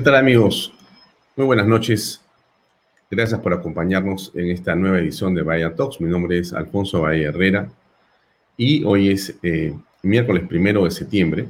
[0.00, 0.72] ¿Qué tal amigos?
[1.36, 2.22] Muy buenas noches.
[3.10, 6.00] Gracias por acompañarnos en esta nueva edición de Bahía Talks.
[6.00, 7.70] Mi nombre es Alfonso Bahía Herrera
[8.56, 11.48] y hoy es eh, miércoles primero de septiembre.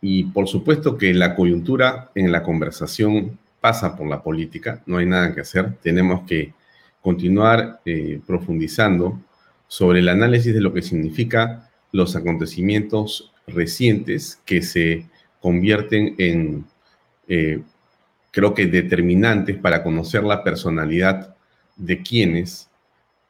[0.00, 5.06] Y por supuesto que la coyuntura en la conversación pasa por la política, no hay
[5.06, 5.74] nada que hacer.
[5.82, 6.54] Tenemos que
[7.00, 9.18] continuar eh, profundizando
[9.66, 15.08] sobre el análisis de lo que significa los acontecimientos recientes que se
[15.40, 16.64] convierten en
[17.34, 17.62] eh,
[18.30, 21.34] creo que determinantes para conocer la personalidad
[21.76, 22.68] de quienes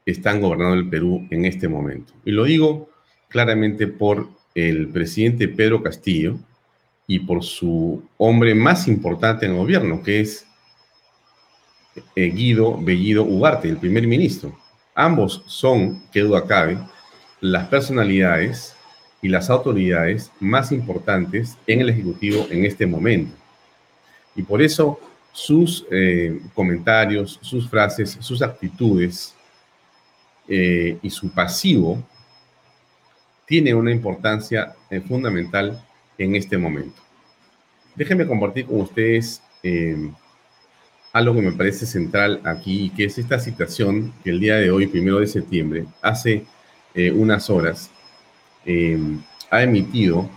[0.04, 2.12] están gobernando el Perú en este momento.
[2.24, 2.90] Y lo digo
[3.28, 6.36] claramente por el presidente Pedro Castillo
[7.06, 10.48] y por su hombre más importante en el gobierno, que es
[12.16, 14.58] eh, Guido Bellido Ugarte, el primer ministro.
[14.96, 16.76] Ambos son, que duda cabe,
[17.40, 18.74] las personalidades
[19.20, 23.41] y las autoridades más importantes en el Ejecutivo en este momento.
[24.34, 24.98] Y por eso
[25.32, 29.34] sus eh, comentarios, sus frases, sus actitudes
[30.46, 32.02] eh, y su pasivo
[33.46, 35.84] tiene una importancia eh, fundamental
[36.18, 37.02] en este momento.
[37.94, 39.42] Déjenme compartir con ustedes
[41.12, 44.86] algo que me parece central aquí, que es esta citación que el día de hoy,
[44.86, 46.46] primero de septiembre, hace
[47.14, 47.90] unas horas,
[49.50, 50.28] ha emitido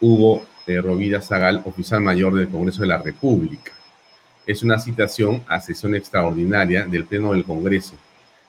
[0.00, 3.72] Hugo de Rovira Zagal, oficial mayor del Congreso de la República.
[4.46, 7.94] Es una citación a sesión extraordinaria del Pleno del Congreso.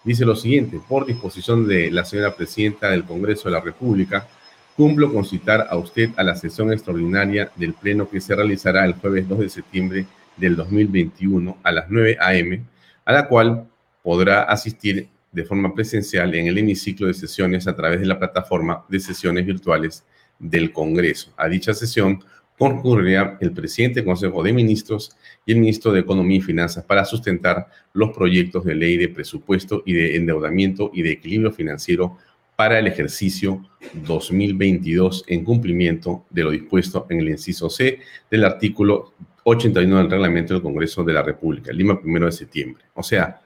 [0.03, 4.27] Dice lo siguiente, por disposición de la señora presidenta del Congreso de la República,
[4.75, 8.93] cumplo con citar a usted a la sesión extraordinaria del Pleno que se realizará el
[8.93, 10.05] jueves 2 de septiembre
[10.37, 12.61] del 2021 a las 9 a.m.,
[13.05, 13.67] a la cual
[14.03, 18.85] podrá asistir de forma presencial en el hemiciclo de sesiones a través de la plataforma
[18.87, 20.03] de sesiones virtuales
[20.39, 21.33] del Congreso.
[21.37, 22.23] A dicha sesión
[22.57, 25.11] concurrirá el presidente del Consejo de Ministros
[25.45, 29.83] y el ministro de Economía y Finanzas para sustentar los proyectos de ley de presupuesto
[29.85, 32.17] y de endeudamiento y de equilibrio financiero
[32.55, 37.99] para el ejercicio 2022 en cumplimiento de lo dispuesto en el inciso C
[38.31, 39.13] del artículo
[39.43, 42.85] 81 del reglamento del Congreso de la República, Lima, primero de septiembre.
[42.93, 43.41] O sea,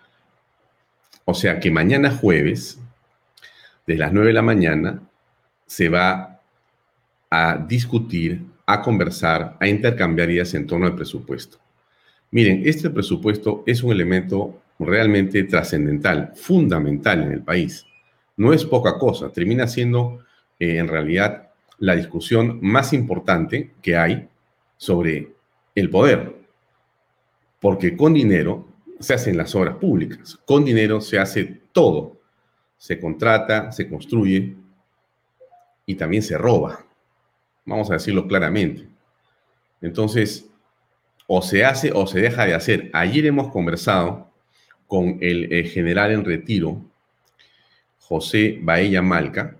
[1.26, 2.80] o sea que mañana jueves,
[3.86, 5.02] de las 9 de la mañana,
[5.66, 6.39] se va
[7.29, 11.57] a discutir, a conversar, a intercambiar ideas en torno al presupuesto.
[12.31, 17.85] Miren, este presupuesto es un elemento realmente trascendental, fundamental en el país.
[18.38, 20.19] No es poca cosa, termina siendo
[20.59, 24.28] eh, en realidad la discusión más importante que hay
[24.78, 25.34] sobre
[25.75, 26.35] el poder.
[27.59, 28.67] Porque con dinero
[29.00, 32.17] se hacen las obras públicas, con dinero se hace todo.
[32.78, 34.56] Se contrata, se construye
[35.85, 36.85] y también se roba.
[37.69, 38.88] Vamos a decirlo claramente.
[39.81, 40.50] Entonces,
[41.28, 42.90] o se hace o se deja de hacer.
[42.91, 44.30] Ayer hemos conversado
[44.88, 46.81] con el, eh, general en retiro,
[48.00, 49.56] José Baella Malca,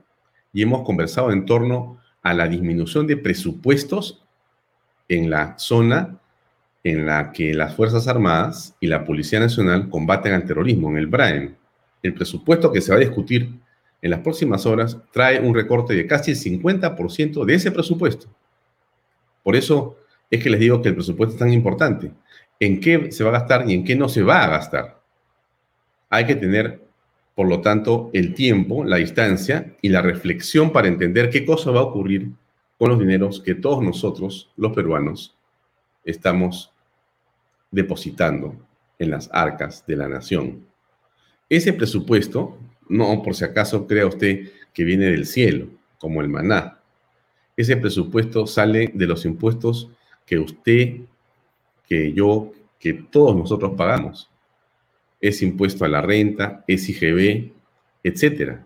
[0.52, 4.24] y hemos conversado en torno a la disminución de presupuestos
[5.08, 6.20] en la zona
[6.84, 11.08] en la que las Fuerzas Armadas y la Policía Nacional combaten al terrorismo, en el
[11.08, 11.56] BRAEM.
[12.02, 13.52] El presupuesto que se va a discutir
[14.02, 18.28] en las próximas horas trae un recorte de casi el 50% de ese presupuesto.
[19.44, 19.98] Por eso
[20.30, 22.12] es que les digo que el presupuesto es tan importante.
[22.60, 25.02] ¿En qué se va a gastar y en qué no se va a gastar?
[26.10, 26.82] Hay que tener,
[27.36, 31.80] por lo tanto, el tiempo, la distancia y la reflexión para entender qué cosa va
[31.80, 32.32] a ocurrir
[32.78, 35.36] con los dineros que todos nosotros, los peruanos,
[36.06, 36.72] estamos
[37.72, 38.56] depositando
[38.98, 40.66] en las arcas de la nación.
[41.50, 42.58] Ese presupuesto
[42.90, 45.68] no, por si acaso crea usted que viene del cielo,
[45.98, 46.80] como el maná.
[47.56, 49.90] Ese presupuesto sale de los impuestos
[50.26, 51.02] que usted,
[51.88, 54.30] que yo, que todos nosotros pagamos.
[55.22, 57.52] Es impuesto a la renta, es IGB,
[58.04, 58.66] etcétera.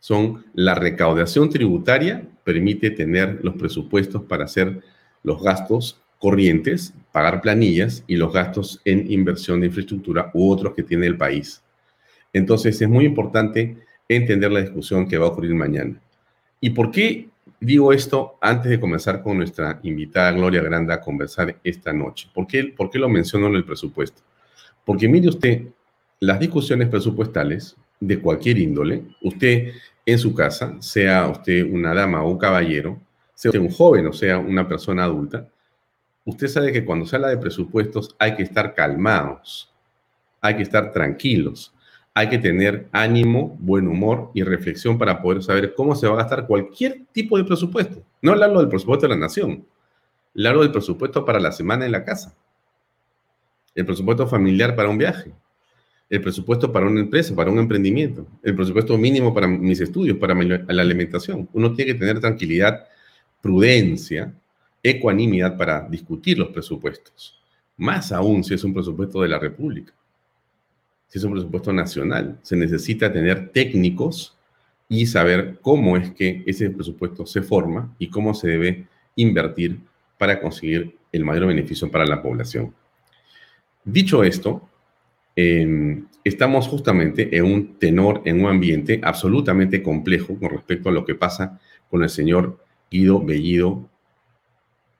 [0.00, 4.80] Son la recaudación tributaria permite tener los presupuestos para hacer
[5.22, 10.82] los gastos corrientes, pagar planillas y los gastos en inversión de infraestructura u otros que
[10.82, 11.62] tiene el país.
[12.32, 13.76] Entonces es muy importante
[14.08, 16.00] entender la discusión que va a ocurrir mañana.
[16.60, 17.28] ¿Y por qué
[17.60, 22.28] digo esto antes de comenzar con nuestra invitada Gloria Granda a conversar esta noche?
[22.32, 24.22] ¿Por qué, por qué lo menciono en el presupuesto?
[24.84, 25.66] Porque mire usted,
[26.20, 29.72] las discusiones presupuestales de cualquier índole, usted
[30.04, 33.00] en su casa, sea usted una dama o un caballero,
[33.34, 35.46] sea usted un joven o sea una persona adulta,
[36.24, 39.72] usted sabe que cuando se habla de presupuestos hay que estar calmados,
[40.40, 41.74] hay que estar tranquilos,
[42.18, 46.16] hay que tener ánimo, buen humor y reflexión para poder saber cómo se va a
[46.16, 48.02] gastar cualquier tipo de presupuesto.
[48.20, 49.64] No hablo del presupuesto de la nación.
[50.34, 52.36] Hablo del presupuesto para la semana en la casa,
[53.72, 55.32] el presupuesto familiar para un viaje,
[56.10, 60.34] el presupuesto para una empresa, para un emprendimiento, el presupuesto mínimo para mis estudios, para
[60.34, 61.48] la alimentación.
[61.52, 62.84] Uno tiene que tener tranquilidad,
[63.40, 64.34] prudencia,
[64.82, 67.40] ecuanimidad para discutir los presupuestos.
[67.76, 69.92] Más aún si es un presupuesto de la República,
[71.08, 72.38] si es un presupuesto nacional.
[72.42, 74.36] Se necesita tener técnicos
[74.88, 79.80] y saber cómo es que ese presupuesto se forma y cómo se debe invertir
[80.16, 82.74] para conseguir el mayor beneficio para la población.
[83.84, 84.68] Dicho esto,
[85.34, 91.04] em, estamos justamente en un tenor, en un ambiente absolutamente complejo con respecto a lo
[91.04, 91.60] que pasa
[91.90, 92.58] con el señor
[92.90, 93.88] Guido Bellido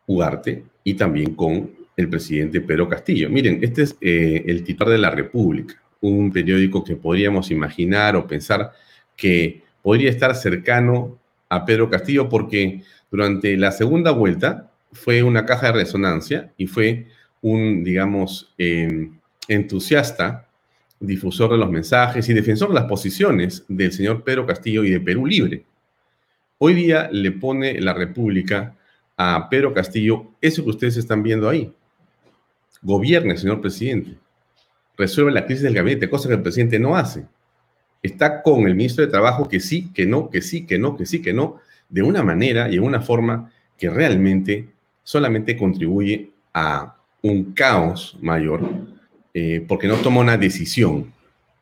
[0.07, 3.29] Ugarte y también con el presidente Pedro Castillo.
[3.29, 8.27] Miren, este es eh, el titular de La República, un periódico que podríamos imaginar o
[8.27, 8.73] pensar
[9.17, 11.19] que podría estar cercano
[11.49, 17.07] a Pedro Castillo porque durante la segunda vuelta fue una caja de resonancia y fue
[17.41, 19.19] un, digamos, em,
[19.49, 20.49] entusiasta,
[21.01, 25.01] difusor de los mensajes y defensor de las posiciones del señor Pedro Castillo y de
[25.01, 25.65] Perú Libre.
[26.59, 28.77] Hoy día le pone la República
[29.17, 31.73] a Pedro Castillo eso que ustedes están viendo ahí.
[32.83, 34.17] Gobierne, señor presidente.
[34.99, 37.25] Resuelve la crisis del gabinete, cosa que el presidente no hace.
[38.03, 41.07] Está con el ministro de Trabajo que sí, que no, que sí, que no, que
[41.07, 44.69] sí, que no, de una manera y en una forma que realmente
[45.05, 48.61] solamente contribuye a un caos mayor
[49.33, 51.13] eh, porque no toma una decisión.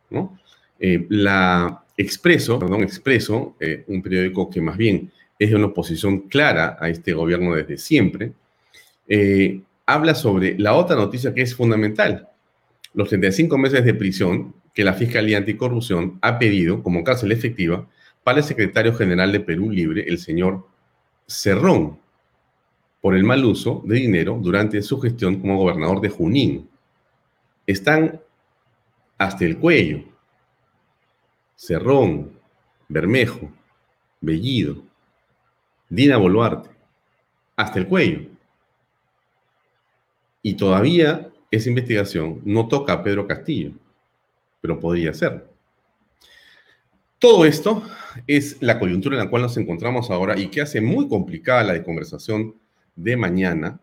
[0.08, 0.38] ¿no?
[0.80, 6.20] Eh, la Expreso, perdón, Expreso, eh, un periódico que más bien es de una oposición
[6.20, 8.32] clara a este gobierno desde siempre,
[9.86, 12.28] habla sobre la otra noticia que es fundamental,
[12.96, 17.86] los 35 meses de prisión que la Fiscalía Anticorrupción ha pedido como cárcel efectiva
[18.24, 20.66] para el secretario general de Perú Libre, el señor
[21.26, 21.98] Cerrón,
[23.02, 26.70] por el mal uso de dinero durante su gestión como gobernador de Junín.
[27.66, 28.18] Están
[29.18, 30.02] hasta el cuello.
[31.54, 32.32] Cerrón,
[32.88, 33.50] Bermejo,
[34.22, 34.82] Bellido,
[35.90, 36.70] Dina Boluarte,
[37.56, 38.22] hasta el cuello.
[40.40, 43.72] Y todavía esa investigación no toca a Pedro Castillo,
[44.60, 45.46] pero podría ser.
[47.18, 47.82] Todo esto
[48.26, 51.82] es la coyuntura en la cual nos encontramos ahora y que hace muy complicada la
[51.82, 52.54] conversación
[52.94, 53.80] de mañana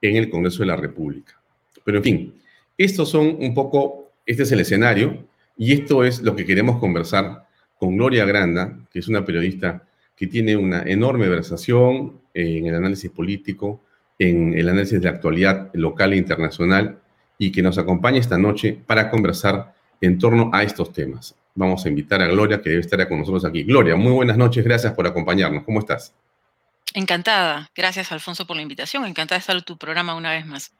[0.00, 1.40] en el Congreso de la República.
[1.84, 2.34] Pero en fin,
[2.76, 5.26] estos son un poco, este es el escenario
[5.56, 7.46] y esto es lo que queremos conversar
[7.78, 9.84] con Gloria Granda, que es una periodista
[10.14, 13.82] que tiene una enorme versación en el análisis político,
[14.18, 17.00] en el análisis de la actualidad local e internacional
[17.38, 21.34] y que nos acompaña esta noche para conversar en torno a estos temas.
[21.54, 23.62] Vamos a invitar a Gloria, que debe estar con nosotros aquí.
[23.62, 25.64] Gloria, muy buenas noches, gracias por acompañarnos.
[25.64, 26.12] ¿Cómo estás?
[26.94, 27.70] Encantada.
[27.74, 29.04] Gracias, Alfonso, por la invitación.
[29.04, 30.72] Encantada de estar en tu programa una vez más.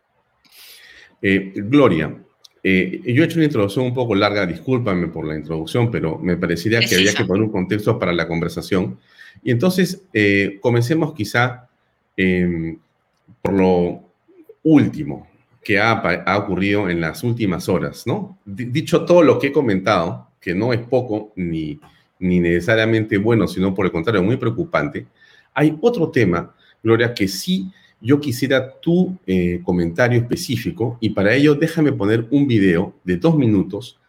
[1.21, 2.15] Eh, Gloria,
[2.63, 6.37] eh, yo he hecho una introducción un poco larga, discúlpame por la introducción, pero me
[6.37, 8.99] parecería que había que poner un contexto para la conversación.
[9.43, 11.69] Y entonces, eh, comencemos quizá
[12.17, 12.79] em,
[13.43, 14.03] por lo
[14.63, 15.29] último
[15.69, 18.39] que ha, ha, ocurrido en las últimas horas, ¿no?
[18.47, 21.79] dicho todo lo que he comentado, que no es poco ni,
[22.19, 25.05] ni necesariamente bueno, sino por el contrario, muy preocupante,
[25.53, 27.71] hay otro tema, Gloria, que sí
[28.01, 33.37] yo quisiera tu eh, comentario específico y para ello déjame poner un video de dos
[33.37, 34.01] minutos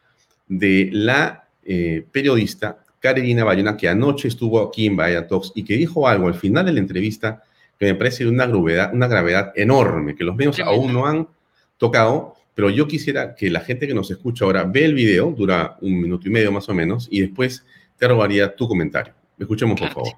[0.47, 5.75] de la eh, periodista Carolina Bayona que anoche estuvo aquí en Bahía Talks y que
[5.75, 7.43] dijo algo al final de la entrevista
[7.77, 11.27] que me parece de una gravedad, una gravedad enorme, que los medios aún no han
[11.79, 15.77] tocado, pero yo quisiera que la gente que nos escucha ahora ve el video, dura
[15.81, 17.65] un minuto y medio más o menos, y después
[17.97, 19.13] te robaría tu comentario.
[19.39, 20.09] Escuchemos, por favor.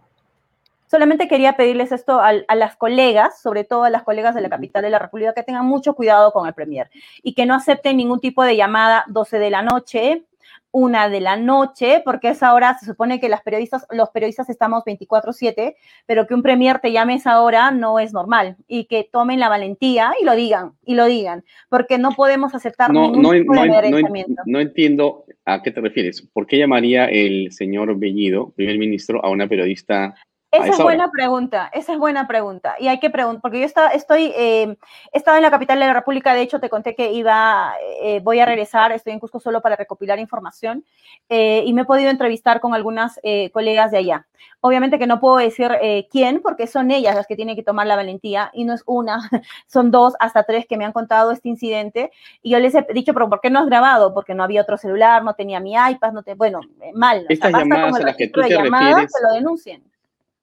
[0.91, 4.81] Solamente quería pedirles esto a, las colegas, sobre todo a las colegas de la capital
[4.81, 6.89] de la República, que tengan mucho cuidado con el Premier
[7.23, 10.25] y que no acepten ningún tipo de llamada 12 de la noche,
[10.71, 14.49] una de la noche, porque a esa hora se supone que las periodistas, los periodistas
[14.49, 15.75] estamos 24/7,
[16.05, 19.39] pero que un premier te llame a esa hora no es normal y que tomen
[19.39, 23.53] la valentía y lo digan, y lo digan, porque no podemos aceptar no, ningún tipo
[23.53, 26.21] de no, entiendo a qué te refieres.
[26.33, 30.15] ¿Por qué llamaría el señor Bellido, primer ministro, a una periodista
[30.51, 32.75] esa es buena pregunta, esa es buena pregunta.
[32.77, 34.75] Y hay que preguntar, porque yo está, estoy, eh,
[35.13, 38.19] he estado en la capital de la República, de hecho te conté que iba, eh,
[38.21, 40.83] voy a regresar, estoy en Cusco solo para recopilar información
[41.29, 43.19] eh, y me he podido entrevistar con algunas
[43.53, 44.27] colegas de allá.
[44.59, 45.71] Obviamente que no puedo decir
[46.11, 49.19] quién, porque son ellas las que tienen que tomar la valentía y no es una,
[49.67, 53.13] son dos hasta tres que me han contado este incidente y yo les he dicho,
[53.13, 54.13] pero ¿por qué no has grabado?
[54.13, 56.59] Porque no había otro celular, no tenía mi iPad, no te, bueno,
[56.93, 57.25] mal.
[57.29, 59.90] Estas llamadas a las que tú te refieres, lo denuncien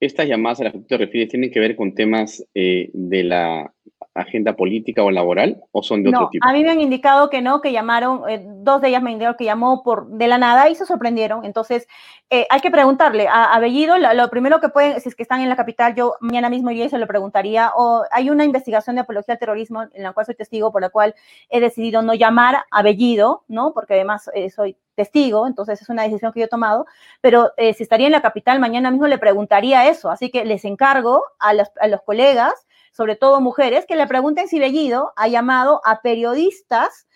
[0.01, 3.25] estas llamadas a las que tú te refieres tienen que ver con temas eh, de
[3.25, 3.73] la
[4.21, 6.47] agenda política o laboral o son de otro tipo?
[6.47, 9.37] A mí me han indicado que no, que llamaron, eh, dos de ellas me indicaron
[9.37, 11.45] que llamó por de la nada y se sorprendieron.
[11.45, 11.87] Entonces,
[12.31, 15.41] eh, hay que preguntarle a, a Bellido, lo, primero que pueden, si es que están
[15.41, 19.03] en la capital, yo mañana mismo yo se lo preguntaría, o hay una investigación de
[19.03, 21.15] apología al terrorismo en la cual soy testigo, por la cual
[21.49, 23.73] he decidido no llamar a Bellido, ¿no?
[23.73, 26.85] Porque además eh, soy testigo, entonces es una decisión que yo he tomado,
[27.21, 30.11] pero si estaría en la capital, mañana mismo le preguntaría eso.
[30.11, 32.67] Así que les encargo a los, a los colegas
[32.99, 37.07] sobre todo mujeres, que le pregunten si Bellido ha llamado a periodistas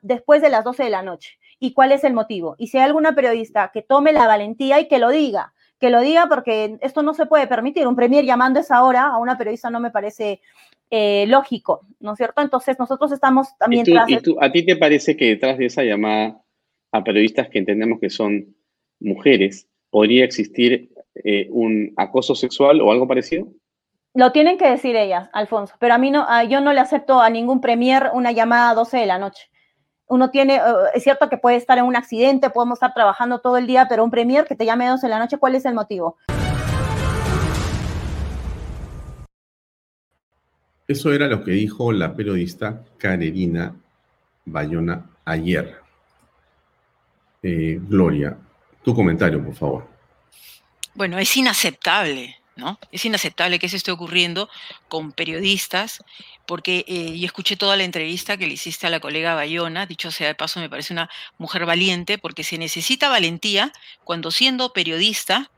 [0.00, 2.54] después de las 12 de la noche y cuál es el motivo.
[2.56, 6.00] Y si hay alguna periodista que tome la valentía y que lo diga, que lo
[6.00, 7.86] diga porque esto no se puede permitir.
[7.86, 10.40] Un premier llamando a esa hora a una periodista no me parece
[10.90, 12.40] eh, lógico, ¿no es cierto?
[12.40, 13.84] Entonces nosotros estamos también...
[14.08, 16.42] ¿Y, tú, a ti te parece que detrás de esa llamada
[16.92, 18.56] a periodistas que entendemos que son
[19.00, 23.48] mujeres, podría existir eh, un acoso sexual o algo parecido?
[24.16, 27.28] Lo tienen que decir ellas, Alfonso, pero a mí no, yo no le acepto a
[27.28, 29.50] ningún premier una llamada a 12 de la noche.
[30.06, 30.60] Uno tiene, eh,
[30.94, 34.02] es cierto que puede estar en un accidente, podemos estar trabajando todo el día, pero
[34.02, 36.16] un premier que te llame a 12 de la noche, ¿cuál es el motivo?
[40.88, 43.74] Eso era lo que dijo la periodista Carolina
[44.46, 45.74] Bayona ayer.
[47.42, 48.34] Eh, Gloria,
[48.82, 49.86] tu comentario, por favor.
[50.94, 52.78] Bueno, es inaceptable ¿no?
[52.90, 54.48] Es inaceptable que eso esté ocurriendo
[54.88, 56.02] con periodistas,
[56.46, 60.10] porque eh, yo escuché toda la entrevista que le hiciste a la colega Bayona, dicho
[60.10, 63.72] sea de paso, me parece una mujer valiente, porque se necesita valentía
[64.04, 65.50] cuando siendo periodista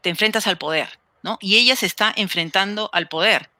[0.00, 1.38] te enfrentas al poder, ¿no?
[1.40, 3.50] Y ella se está enfrentando al poder.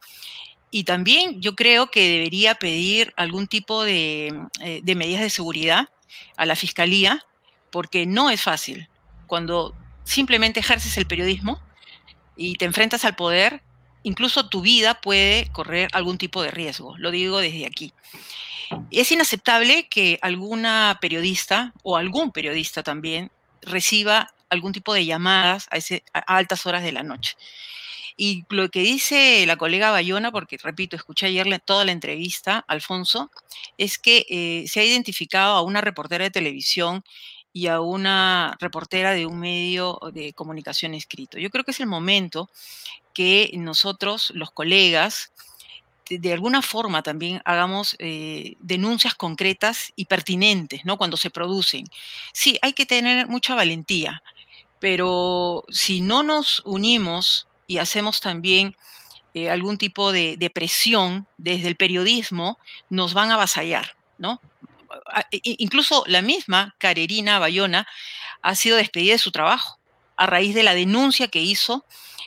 [0.70, 5.88] Y también yo creo que debería pedir algún tipo de, eh, de medidas de seguridad
[6.36, 7.24] a la fiscalía,
[7.70, 8.88] porque no es fácil.
[9.26, 9.74] Cuando
[10.04, 11.60] simplemente ejerces el periodismo,
[12.36, 13.62] y te enfrentas al poder,
[14.02, 16.96] incluso tu vida puede correr algún tipo de riesgo.
[16.98, 17.92] Lo digo desde aquí.
[18.90, 23.30] Es inaceptable que alguna periodista o algún periodista también
[23.62, 27.36] reciba algún tipo de llamadas a, altas horas de la noche.
[28.16, 33.30] Y lo que dice la colega Bayona, porque repito, escuché ayer toda la entrevista, Alfonso,
[33.76, 37.04] es que eh, se ha identificado a una reportera de televisión
[37.56, 41.38] y a una reportera de un medio de comunicación escrito.
[41.38, 42.50] Yo creo que es el momento
[43.14, 45.32] que nosotros, los colegas,
[46.11, 50.99] de, alguna forma también hagamos eh, denuncias concretas y pertinentes, ¿no?
[50.99, 51.87] Cuando se producen.
[52.32, 54.23] Sí, hay que tener mucha valentía,
[54.80, 58.76] pero si no nos unimos y hacemos también
[59.32, 62.58] eh, algún tipo de, de, presión desde el periodismo,
[62.90, 64.40] nos van a avasallar, ¿no?
[65.42, 67.86] Incluso la misma Carerina Bayona
[68.42, 69.78] ha sido despedida de su trabajo
[70.16, 71.84] a raíz de la denuncia que hizo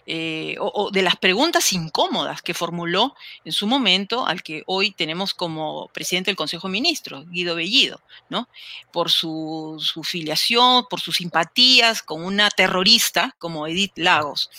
[0.09, 5.33] eh, o, de las preguntas incómodas que formuló en su momento al que hoy tenemos
[5.33, 8.47] como presidente del Consejo de Ministros, Guido Bellido, ¿no?
[8.93, 14.50] Por su, su, filiación, por sus simpatías con una terrorista como Edith Lagos.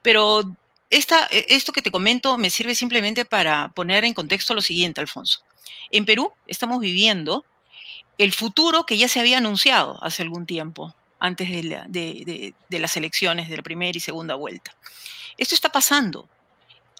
[0.00, 0.44] Pero
[0.90, 5.00] esta, e, esto que te comento me sirve simplemente para poner en contexto lo siguiente,
[5.00, 5.40] Alfonso.
[5.90, 7.44] En Perú estamos viviendo
[8.18, 13.56] el futuro que ya se había anunciado hace algún tiempo, antes de, las elecciones de
[13.56, 14.76] la primera y segunda vuelta.
[15.36, 16.28] Esto está pasando.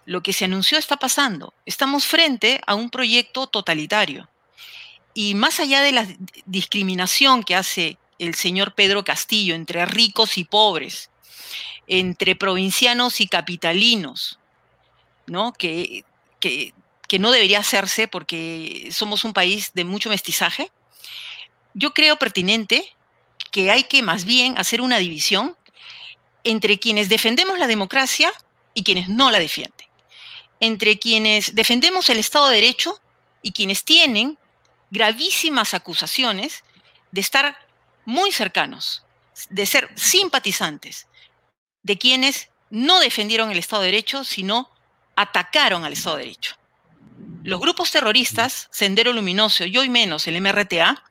[0.07, 1.55] Lo que se anunció está pasando.
[1.67, 4.29] Estamos frente a un proyecto totalitario.
[5.15, 6.07] Y más allá de la
[6.47, 11.11] discriminación que hace el señor Pedro Castillo entre ricos y pobres,
[11.87, 14.39] entre provincianos y capitalinos,
[15.27, 15.53] ¿no?
[15.53, 16.05] que,
[16.41, 16.75] que
[17.15, 20.73] que no debería hacerse porque somos un país de mucho mestizaje,
[21.73, 22.93] yo creo pertinente
[23.53, 25.57] que hay que más bien hacer una división
[26.43, 28.33] entre quienes defendemos la democracia
[28.75, 29.87] y quienes no la defienden,
[30.59, 33.01] entre quienes defendemos el Estado de Derecho
[33.43, 34.37] y quienes tienen
[34.91, 36.65] gravísimas acusaciones
[37.13, 37.57] de estar
[38.07, 39.05] muy cercanos,
[39.51, 41.07] de ser simpatizantes
[41.85, 44.69] de quienes no defendieron el Estado de Derecho, sino
[45.15, 46.57] atacaron al Estado de Derecho.
[47.45, 51.05] Los grupos terroristas, Sendero Luminoso y hoy menos el MRTA,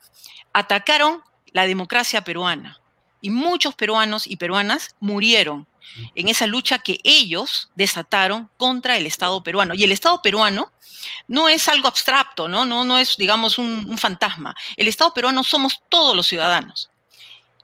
[0.52, 1.22] atacaron
[1.52, 2.82] la democracia peruana
[3.22, 5.68] y muchos peruanos y peruanas murieron
[6.16, 9.76] en esa lucha que ellos desataron contra el Estado peruano.
[9.76, 10.72] Y el Estado peruano
[11.28, 14.56] no es algo abstracto, no, no, no es, digamos, un, fantasma.
[14.76, 16.90] El Estado peruano somos todos los ciudadanos.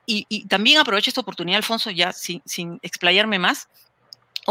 [0.05, 3.67] Y, también aprovecho esta oportunidad, Alfonso, ya sin, sin explayarme más,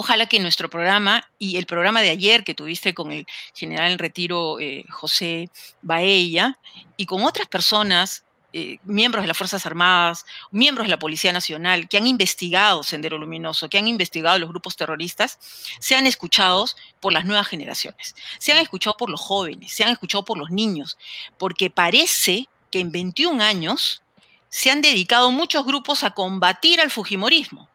[0.00, 3.98] Ojalá que nuestro programa y el programa de ayer que tuviste con el general en
[3.98, 5.50] retiro eh, José
[5.82, 6.56] Baella
[6.96, 11.88] y con otras personas eh, miembros de las Fuerzas Armadas, miembros de la Policía Nacional,
[11.88, 15.40] que han investigado Sendero Luminoso, que han investigado los grupos terroristas,
[15.80, 20.50] sean escuchados por las nuevas generaciones, sean escuchados por los jóvenes, sean escuchados por los
[20.50, 20.96] niños,
[21.38, 24.04] porque parece que en 21 años
[24.48, 27.68] se han dedicado muchos grupos a combatir al Fujimorismo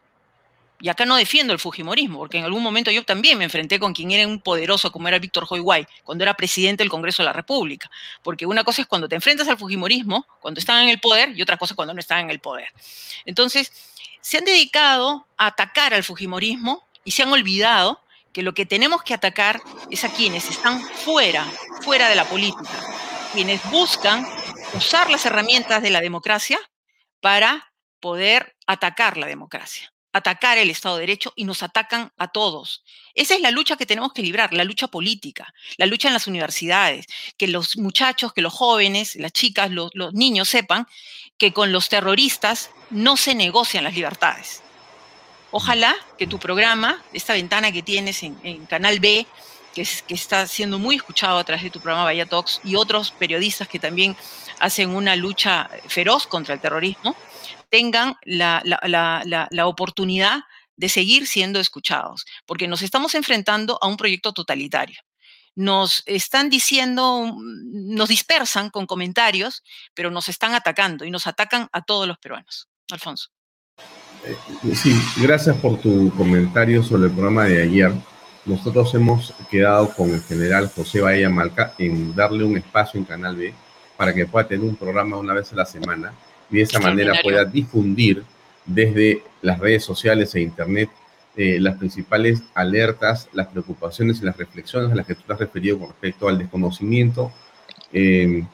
[0.84, 3.94] y acá no defiendo el Fujimorismo, porque en algún momento yo también me enfrenté con
[3.94, 7.32] quien era un poderoso como era Víctor Hoyguay, cuando era presidente del Congreso de la
[7.32, 7.90] República.
[8.22, 11.40] Porque una cosa es cuando te enfrentas al Fujimorismo, cuando están en el poder, y
[11.40, 12.68] otra cosa cuando no están en el poder.
[13.24, 13.72] Entonces,
[14.20, 18.02] se han dedicado a atacar al Fujimorismo y se han olvidado
[18.34, 21.50] que lo que tenemos que atacar es a quienes están fuera,
[21.80, 22.78] fuera de la política,
[23.32, 24.28] quienes buscan
[24.74, 26.58] usar las herramientas de la democracia
[27.22, 32.84] para poder atacar la democracia atacar el Estado de Derecho y nos atacan a todos.
[33.14, 36.28] Esa es la lucha que tenemos que librar, la lucha política, la lucha en las
[36.28, 37.06] universidades,
[37.36, 40.86] que los muchachos, que los jóvenes, las chicas, los, niños sepan
[41.36, 44.62] que con los terroristas no se negocian las libertades.
[45.50, 49.26] Ojalá que tu programa, esta ventana que tienes en, Canal B,
[49.74, 53.10] que, que, está siendo muy escuchado a través de tu programa Vaya Talks y otros
[53.10, 54.16] periodistas que también
[54.60, 57.16] hacen una lucha feroz contra el terrorismo,
[57.74, 58.62] tengan la,
[59.64, 60.42] oportunidad
[60.76, 65.00] de seguir siendo escuchados, porque nos estamos enfrentando a un proyecto totalitario.
[65.56, 71.68] Nos están diciendo, mm, nos dispersan con comentarios, pero nos están atacando y nos atacan
[71.72, 72.68] a todos los peruanos.
[72.92, 73.30] Alfonso.
[74.24, 74.36] Eh,
[74.76, 77.92] sí, gracias por tu comentario sobre el programa de ayer.
[78.44, 83.34] Nosotros hemos quedado con el general José Bahía Malca en darle un espacio en Canal
[83.34, 83.52] B
[83.96, 86.14] para que pueda tener un programa una vez a la semana
[86.54, 88.22] y de esa manera pueda difundir
[88.64, 90.88] desde las redes sociales e internet
[91.36, 95.40] eh, las principales alertas, las preocupaciones y las reflexiones a las que tú te has
[95.40, 97.32] referido con respecto al desconocimiento
[97.92, 98.44] eh,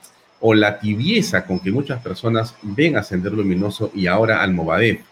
[0.40, 5.02] o la tibieza con que muchas personas ven a Sendero Luminoso y ahora al Movadef.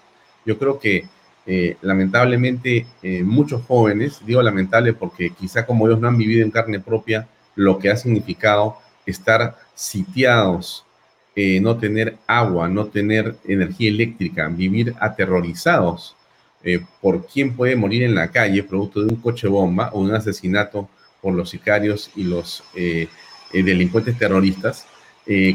[0.46, 1.04] Yo creo que
[1.44, 2.86] eh, lamentablemente
[3.22, 7.78] muchos jóvenes, digo lamentable porque quizá como ellos no han vivido en carne propia lo
[7.78, 10.86] que ha significado estar sitiados
[11.40, 16.16] eh, no tener agua, no tener energía eléctrica, vivir aterrorizados
[16.64, 20.12] eh, por quién puede morir en la calle producto de un coche bomba o un
[20.12, 20.88] asesinato
[21.22, 23.06] por los sicarios y los eh,
[23.52, 24.86] delincuentes terroristas,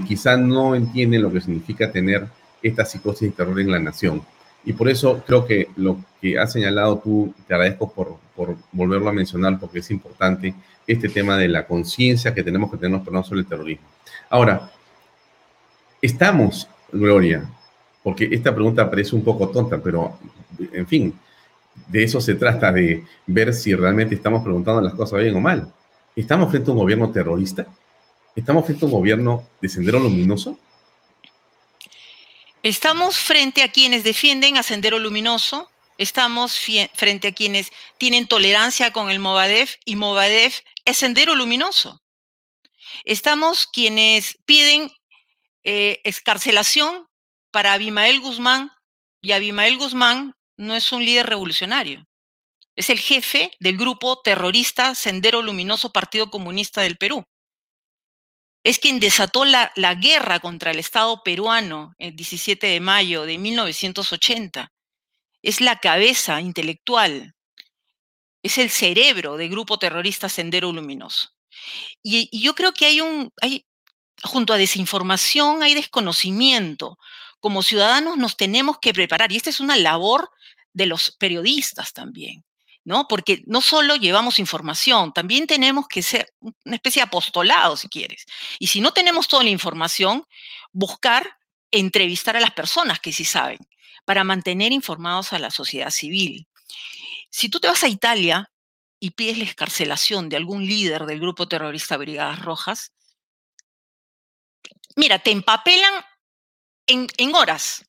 [0.08, 2.28] quizá no entienden lo que significa tener
[2.62, 4.22] esta psicosis de terror en la nación.
[4.64, 9.10] Y por eso creo que lo que has señalado tú, te agradezco por, por volverlo
[9.10, 10.54] a mencionar, porque es importante
[10.88, 13.88] este tema de la conciencia que tenemos que tener sobre el terrorismo.
[14.30, 14.72] Ahora,
[16.04, 17.50] Estamos, Gloria,
[18.04, 20.20] porque esta pregunta parece un poco tonta, pero
[20.74, 21.18] en fin,
[21.88, 25.74] de eso se trata, de ver si realmente estamos preguntando las cosas bien o mal.
[26.14, 27.66] ¿Estamos frente a un gobierno terrorista?
[28.36, 30.60] ¿Estamos frente a un gobierno de sendero luminoso?
[32.64, 36.60] Estamos frente a quienes defienden a Sendero Luminoso, estamos
[36.94, 42.02] frente a quienes tienen tolerancia con el Movadef y Movadef es Sendero Luminoso.
[43.06, 44.92] Estamos quienes piden
[45.64, 47.08] eh, escarcelación
[47.52, 48.72] para Abimael Guzmán,
[49.22, 52.06] y Abimael Guzmán no es un líder revolucionario,
[52.76, 57.24] es el jefe del grupo terrorista Sendero Luminoso Partido Comunista del Perú.
[58.64, 63.38] Es quien desató la, la guerra contra el Estado peruano el 17 de mayo de
[63.38, 64.72] 1980.
[65.42, 67.36] Es la cabeza intelectual,
[68.44, 71.30] es el cerebro del grupo terrorista Sendero Luminoso.
[72.02, 73.66] Y, y, yo creo que hay un, hay,
[74.24, 76.98] junto a desinformación hay desconocimiento.
[77.40, 80.32] Como ciudadanos nos tenemos que preparar y esta es una labor
[80.72, 82.44] de los periodistas también,
[82.84, 83.08] ¿no?
[83.08, 88.26] Porque no solo llevamos información, también tenemos que ser una especie de apostolado, si quieres.
[88.60, 90.26] Y si no tenemos toda la información,
[90.72, 91.38] buscar
[91.72, 93.60] entrevistar a las personas que sí saben
[94.06, 96.48] para mantener informados a la sociedad civil.
[97.30, 98.52] Si tú te vas a Italia
[99.00, 102.92] y pides la escarcelación de algún líder del grupo terrorista Brigadas Rojas,
[104.96, 105.94] mira, te empapelan
[106.88, 107.86] en, horas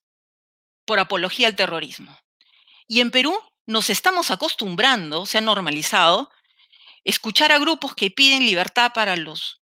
[0.84, 2.16] por apología al terrorismo.
[2.86, 6.30] Y en Perú nos estamos acostumbrando, se ha normalizado,
[7.04, 9.62] escuchar a grupos que piden libertad para los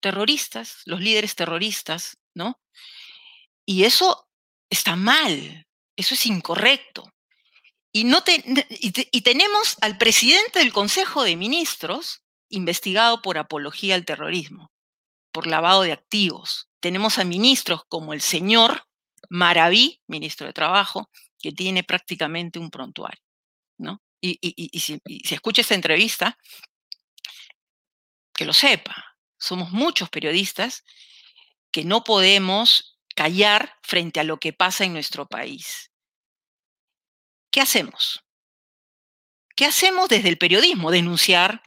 [0.00, 2.60] terroristas, los líderes terroristas, ¿no?
[3.64, 4.28] Y eso
[4.68, 7.10] está mal, eso es incorrecto.
[7.92, 14.73] Y, no y tenemos al presidente del Consejo de Ministros investigado por apología al terrorismo
[15.34, 16.70] por lavado de activos.
[16.78, 18.86] Tenemos a ministros como el señor
[19.28, 23.20] Maraví, ministro de Trabajo, que tiene prácticamente un prontuario.
[23.76, 24.00] ¿no?
[24.20, 24.38] Y,
[24.78, 25.00] si,
[25.34, 26.38] escucha esta entrevista,
[28.32, 29.16] que lo sepa.
[29.36, 30.84] Somos muchos periodistas
[31.72, 35.90] que no podemos callar frente a lo que pasa en nuestro país.
[37.50, 38.24] ¿Qué hacemos?
[39.56, 40.92] ¿Qué hacemos desde el periodismo?
[40.92, 41.60] Denunciar,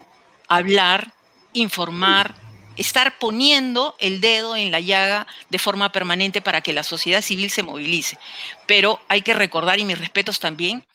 [0.48, 1.14] hablar,
[1.52, 2.47] informar,
[2.78, 7.50] estar poniendo el dedo en la llaga de forma permanente para que la sociedad civil
[7.50, 8.18] se movilice.
[8.66, 10.86] Pero hay que recordar, y mis respetos también,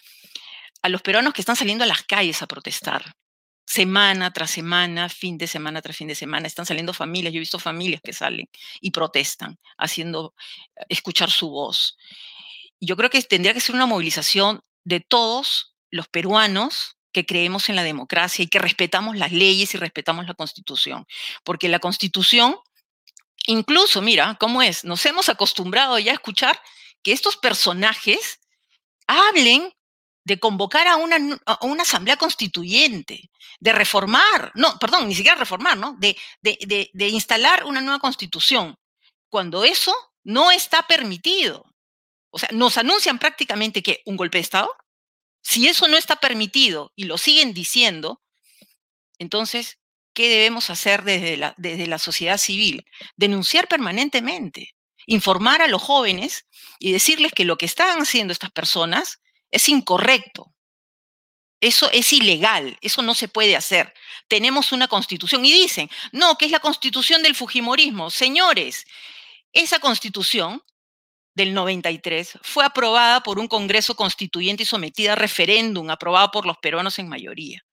[0.83, 3.15] a los peruanos que están saliendo a las calles a protestar.
[3.65, 7.33] Semana tras semana, fin de semana tras fin de semana, están saliendo familias.
[7.33, 8.47] Yo he visto familias que salen
[8.81, 10.35] y protestan, haciendo
[10.89, 11.97] escuchar su voz.
[12.81, 17.77] Yo creo que tendría que ser una movilización de todos los peruanos que creemos en
[17.77, 21.07] la democracia y que respetamos las leyes y respetamos la constitución.
[21.45, 22.57] Porque la constitución,
[23.47, 24.85] incluso, mira, ¿cómo es?
[24.85, 26.61] Nos hemos acostumbrado ya a escuchar
[27.03, 28.41] que estos personajes
[29.07, 29.73] hablen
[30.25, 31.17] de convocar a una,
[31.63, 35.97] una, asamblea constituyente, de reformar, no, perdón, ni siquiera reformar, ¿no?
[35.99, 38.77] De, de, de, instalar una nueva constitución,
[39.29, 41.65] cuando eso no está permitido.
[42.31, 44.73] O sea, nos anuncian prácticamente que un golpe de Estado,
[45.43, 48.23] si eso no está permitido y lo siguen diciendo,
[49.19, 49.79] entonces,
[50.15, 52.85] ¿qué debemos hacer desde la, desde la sociedad civil?
[53.17, 54.75] Denunciar permanentemente,
[55.07, 56.47] informar a los jóvenes
[56.79, 60.53] y decirles que lo que están haciendo estas personas es incorrecto.
[61.61, 63.95] Eso es ilegal, eso no se puede hacer.
[64.27, 68.11] Tenemos una constitución y dicen, no, que es la constitución del Fujimorismo.
[68.11, 68.85] Señores,
[69.53, 70.63] esa constitución
[71.35, 76.59] del 93 fue aprobada por un Congreso Constituyente y sometida a referéndum, aprobada por los
[76.59, 77.65] peruanos en mayoría.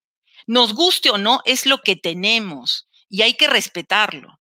[0.47, 4.39] Nos guste o no, es lo que tenemos y hay que respetarlo.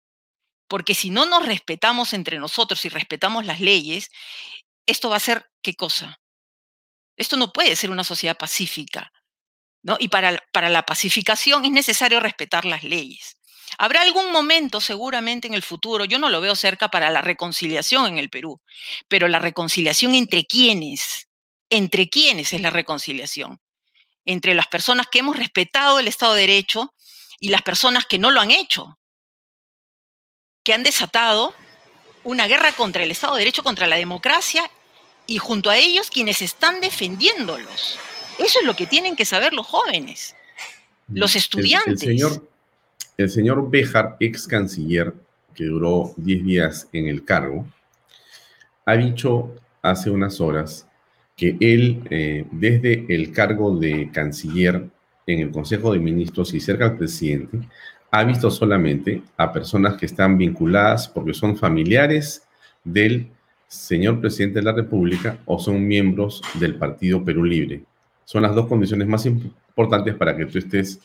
[0.68, 4.10] Porque si no nos respetamos entre nosotros y respetamos las leyes,
[4.86, 6.20] esto va a ser qué cosa?
[7.16, 9.12] Esto no puede ser una sociedad pacífica.
[9.82, 9.96] ¿no?
[10.00, 13.37] Y para, para la pacificación es necesario respetar las leyes.
[13.78, 18.08] Habrá algún momento seguramente en el futuro, yo no lo veo cerca para la reconciliación
[18.08, 18.62] en el Perú,
[19.08, 21.28] pero la reconciliación entre quiénes,
[21.70, 23.60] entre quiénes es la reconciliación,
[24.26, 26.94] entre las personas que hemos respetado el Estado de Derecho
[27.40, 29.00] y las personas que no lo han hecho,
[30.64, 31.54] que han desatado
[32.24, 34.70] una guerra contra el Estado de Derecho, contra la democracia
[35.28, 38.00] y junto a ellos quienes están defendiéndolos.
[38.40, 40.36] Eso es lo que tienen que saber los jóvenes,
[41.08, 42.00] los estudiantes.
[42.00, 42.57] señor
[43.18, 45.14] el señor Béjar, ex canciller,
[45.56, 47.66] que duró 10 días en el cargo,
[48.86, 50.88] ha dicho hace unas horas
[51.36, 54.88] que él, eh, desde el cargo de canciller
[55.26, 57.60] en el Consejo de Ministros y cerca al presidente,
[58.12, 62.48] ha visto solamente a personas que están vinculadas porque son familiares
[62.84, 63.28] del
[63.68, 67.84] señor presidente de la República o son miembros del Partido Perú Libre.
[68.24, 71.00] Son las dos condiciones más importantes para que tú estés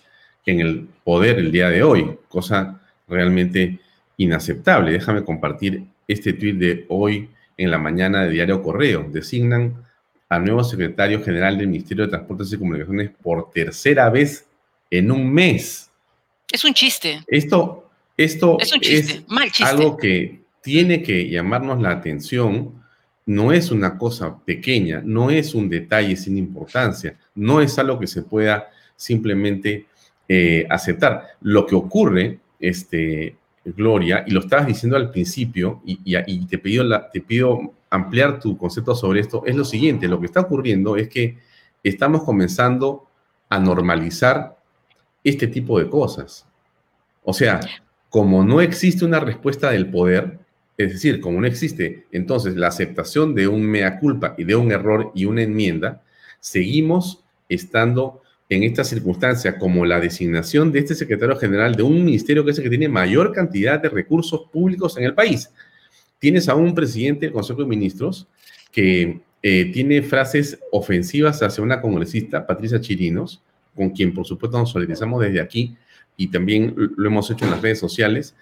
[0.46, 3.78] en el poder el día de hoy, cosa realmente
[4.16, 4.92] inaceptable.
[4.92, 9.06] Déjame compartir este tuit de hoy en la mañana de Diario Correo.
[9.10, 9.84] Designan
[10.28, 14.46] al nuevo secretario general del Ministerio de Transportes y Comunicaciones por tercera vez
[14.90, 15.90] en un mes.
[16.50, 17.22] Es un chiste.
[17.26, 19.24] Esto, esto es, un chiste.
[19.64, 22.82] algo que tiene que llamarnos la atención.
[23.24, 28.08] No es una cosa pequeña, no es un detalle sin importancia, no es algo que
[28.08, 29.86] se pueda simplemente
[30.28, 31.26] eh, aceptar.
[31.40, 37.20] Lo que ocurre, este, Gloria, y lo estabas diciendo al principio, y, te, pido te
[37.20, 41.38] pido ampliar tu concepto sobre esto, es lo siguiente, lo que está ocurriendo es que
[41.82, 43.06] estamos comenzando
[43.48, 44.56] a normalizar
[45.22, 46.46] este tipo de cosas.
[47.22, 47.60] O sea,
[48.08, 50.38] como no existe una respuesta del poder,
[50.76, 54.72] es decir, como no existe entonces la aceptación de un mea culpa y de un
[54.72, 56.02] error y una enmienda,
[56.40, 58.21] seguimos estando
[58.54, 62.58] en esta circunstancia como la designación de este secretario general de un ministerio que es
[62.58, 65.50] el que tiene mayor cantidad de recursos públicos en el país.
[66.18, 68.28] Tienes a un presidente del Consejo de Ministros
[68.70, 73.42] que eh, tiene frases ofensivas hacia una congresista, Patricia Chirinos,
[73.74, 75.76] con quien por supuesto nos solidarizamos desde aquí
[76.16, 78.36] y también lo hemos hecho en las redes sociales,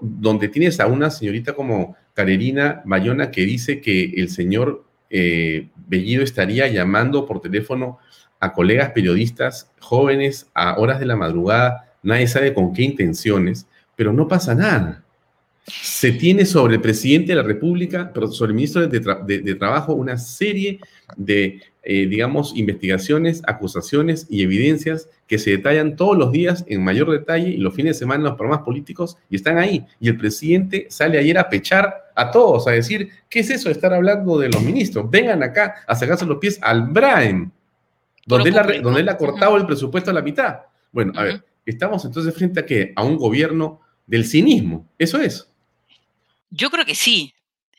[0.00, 6.22] donde tienes a una señorita como Carerina Bayona que dice que el señor eh, Bellido
[6.22, 7.98] estaría llamando por teléfono
[8.40, 14.12] a colegas periodistas jóvenes a horas de la madrugada, nadie sabe con qué intenciones, pero
[14.12, 15.02] no pasa nada.
[15.66, 20.78] Se tiene sobre el presidente de la República, sobre el ministro de, Trabajo, una serie
[21.16, 27.10] de, eh, digamos, investigaciones, acusaciones y evidencias que se detallan todos los días en mayor
[27.10, 29.84] detalle y los fines de semana en los programas políticos y están ahí.
[29.98, 33.72] Y el presidente sale ayer a pechar a todos, a decir, ¿qué es eso de
[33.72, 35.10] estar hablando de los ministros?
[35.10, 37.50] Vengan acá a sacarse los pies al Braem
[38.26, 40.58] donde él, ha, cortado el presupuesto a la mitad.
[40.92, 42.92] Bueno, a ver, estamos entonces frente a qué?
[42.96, 44.88] A un gobierno del cinismo.
[44.98, 45.48] Eso es.
[46.50, 47.32] Yo creo que sí.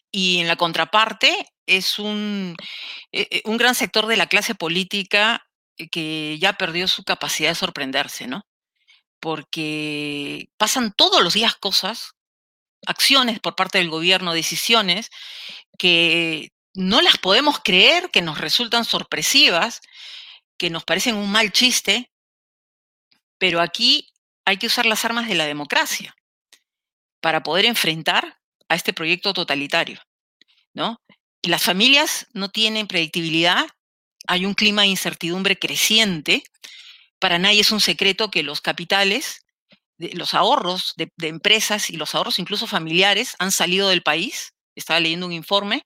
[0.09, 1.33] y en la contraparte
[1.65, 2.55] es un,
[3.11, 5.45] eh, eh, un gran sector de la clase política
[5.91, 8.47] que ya perdió su capacidad de sorprenderse, ¿no?
[9.19, 12.13] Porque pasan todos los días cosas,
[12.85, 15.09] acciones por parte del gobierno, decisiones
[15.77, 19.81] que no las podemos creer, que nos resultan sorpresivas,
[20.57, 22.11] que nos parecen un mal chiste,
[23.37, 24.09] pero aquí
[24.45, 26.15] hay que usar las armas de la democracia
[27.21, 28.39] para poder enfrentar
[28.69, 30.01] a este proyecto totalitario,
[30.73, 31.01] ¿no?
[31.43, 33.65] Las familias no tienen predictibilidad,
[34.27, 36.43] hay un clima de incertidumbre creciente,
[37.19, 39.45] para nadie es un secreto que los capitales,
[39.97, 44.53] los ahorros de, empresas y los ahorros incluso familiares han salido del país.
[44.75, 45.83] Estaba leyendo un informe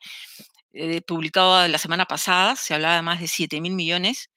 [0.74, 4.30] eh, publicado la semana pasada, se hablaba de más de 7 mil millones.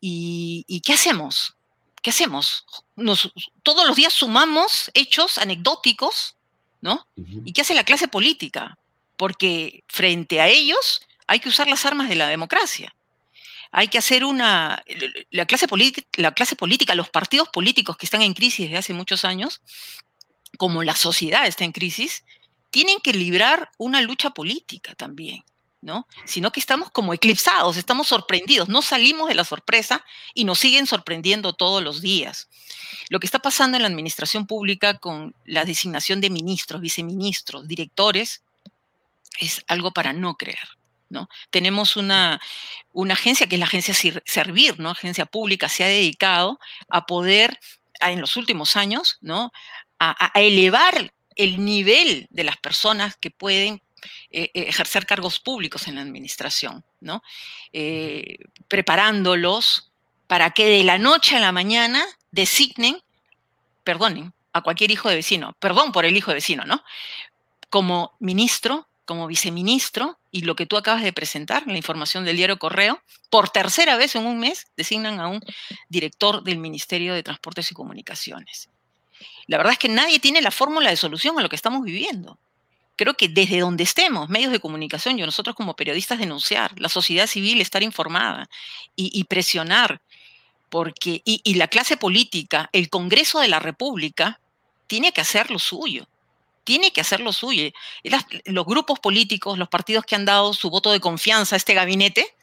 [0.00, 1.54] ¿Y, ¿Y qué hacemos?
[2.02, 2.64] ¿qué hacemos?
[2.96, 3.32] Nos,
[3.62, 6.36] todos los días sumamos hechos anecdóticos,
[6.80, 7.06] ¿no?
[7.44, 8.78] ¿Y qué hace la clase política?
[9.16, 12.94] Porque frente a ellos hay que usar las armas de la democracia.
[13.70, 14.82] Hay que hacer una...
[15.30, 15.66] La clase,
[16.14, 19.60] la clase política, los partidos políticos que están en crisis desde hace muchos años,
[20.56, 22.24] como la sociedad está en crisis,
[22.70, 25.44] tienen que librar una lucha política también.
[25.82, 26.06] ¿No?
[26.24, 30.86] Sino que estamos como eclipsados, estamos sorprendidos, no salimos de la sorpresa y nos siguen
[30.86, 32.48] sorprendiendo todos los días.
[33.08, 38.42] Lo que está pasando en la administración pública con la designación de ministros, viceministros, directores,
[39.38, 40.68] es algo para no creer.
[41.08, 41.28] ¿no?
[41.50, 42.40] Tenemos una,
[43.10, 44.90] agencia que es la agencia Servir, ¿no?
[44.90, 47.58] agencia pública, se ha dedicado a poder,
[48.00, 49.50] en los últimos años, ¿no?
[49.98, 53.82] a elevar el nivel de las personas que pueden
[54.30, 57.22] eh, eh, ejercer cargos públicos en la administración, ¿no?
[57.72, 59.90] Eh, preparándolos
[60.26, 63.02] para que de la noche a la mañana designen,
[63.84, 66.82] perdonen, a cualquier hijo de vecino, perdón por el hijo de vecino, ¿no?
[67.68, 72.58] Como ministro, como viceministro, y lo que tú acabas de presentar, la información del diario
[72.58, 75.40] Correo, por tercera vez en un mes designan a un
[75.88, 78.68] director del Ministerio de Transportes y Comunicaciones.
[79.46, 82.38] La verdad es que nadie tiene la fórmula de solución a lo que estamos viviendo
[83.00, 87.26] creo que desde donde estemos, medios de comunicación, yo nosotros como periodistas denunciar, la sociedad
[87.26, 88.50] civil estar informada
[88.94, 90.02] y, presionar,
[90.68, 94.38] porque, y, la clase política, el Congreso de la República,
[94.86, 96.08] tiene que hacer lo suyo,
[96.62, 97.70] tiene que hacer lo suyo.
[98.44, 102.34] los grupos políticos, los partidos que han dado su voto de confianza a este gabinete,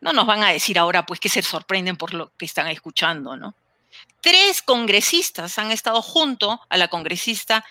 [0.00, 3.36] no nos van a decir ahora pues que se sorprenden por lo que están escuchando,
[3.36, 3.54] ¿no?
[4.20, 7.64] Tres congresistas han estado junto a la congresista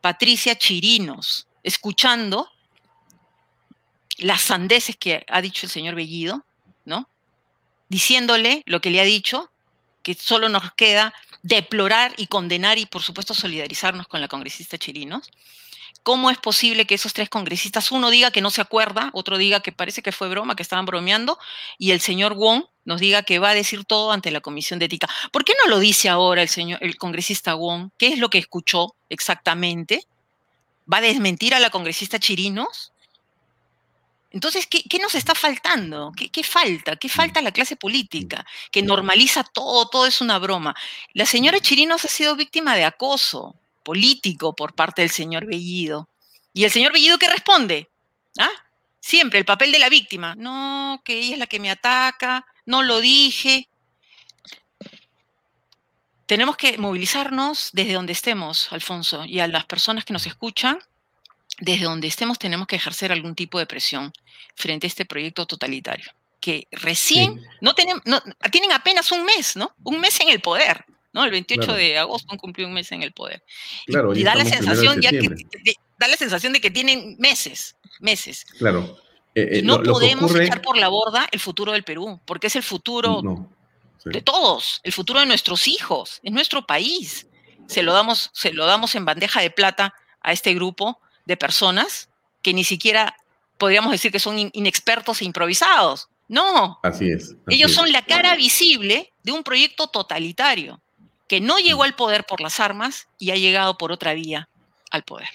[0.00, 2.48] Patricia Chirinos escuchando
[4.18, 6.46] las sandeces que ha dicho el señor Bellido,
[6.84, 7.08] ¿no?
[7.88, 9.50] Diciéndole lo que le ha dicho,
[10.02, 15.30] que solo nos queda deplorar y condenar y por supuesto solidarizarnos con la congresista Chirinos.
[16.04, 19.58] ¿Cómo es posible que esos tres congresistas, uno diga que no se acuerda, otro diga
[19.58, 21.36] que parece que fue broma, que estaban bromeando,
[21.78, 24.84] y el señor Wong nos diga que va a decir todo ante la Comisión de
[24.84, 25.08] Ética?
[25.32, 27.90] ¿Por qué no lo dice ahora el señor, el congresista Wong?
[27.98, 30.06] ¿Qué es lo que escuchó exactamente?
[30.92, 32.92] ¿Va a desmentir a la congresista Chirinos?
[34.30, 36.12] Entonces, ¿qué, nos está faltando?
[36.14, 36.96] ¿Qué, falta?
[36.96, 38.44] ¿Qué falta a la clase política?
[38.70, 40.74] Que normaliza todo, todo es una broma.
[41.14, 46.08] La señora Chirinos ha sido víctima de acoso político por parte del señor Bellido.
[46.52, 47.88] ¿Y el señor Bellido qué responde?
[48.38, 48.50] ¿Ah?
[49.00, 50.34] Siempre el papel de la víctima.
[50.36, 53.68] No, que ella es la que me ataca, no lo dije
[56.26, 60.78] tenemos que movilizarnos desde donde estemos, Alfonso, y a las personas que nos escuchan,
[61.60, 64.12] desde donde estemos tenemos que ejercer algún tipo de presión
[64.54, 66.10] frente a este proyecto totalitario,
[66.40, 68.02] que recién no, tienen,
[68.50, 69.74] tienen apenas un mes, ¿no?
[69.84, 71.24] Un mes en el poder, ¿no?
[71.24, 73.42] El 28 de agosto han cumplido un mes en el poder.
[73.86, 75.30] y, da la sensación ya que
[75.98, 78.44] da la sensación de que tienen meses, meses.
[78.58, 78.98] Claro.
[79.34, 82.62] Eh, eh, no podemos echar por la borda el futuro del Perú, porque es el
[82.62, 83.48] futuro
[84.12, 87.26] de todos, el futuro de nuestros hijos, es nuestro país.
[87.66, 92.08] Se lo, damos, se lo damos en bandeja de plata a este grupo de personas
[92.42, 93.16] que ni siquiera
[93.58, 96.08] podríamos decir que son inexpertos e improvisados.
[96.28, 96.78] No.
[96.82, 97.34] Así es.
[97.48, 100.80] Ellos son la cara visible de un proyecto totalitario
[101.28, 104.48] que no llegó al poder por las armas y ha llegado por otra vía
[104.90, 105.28] al poder.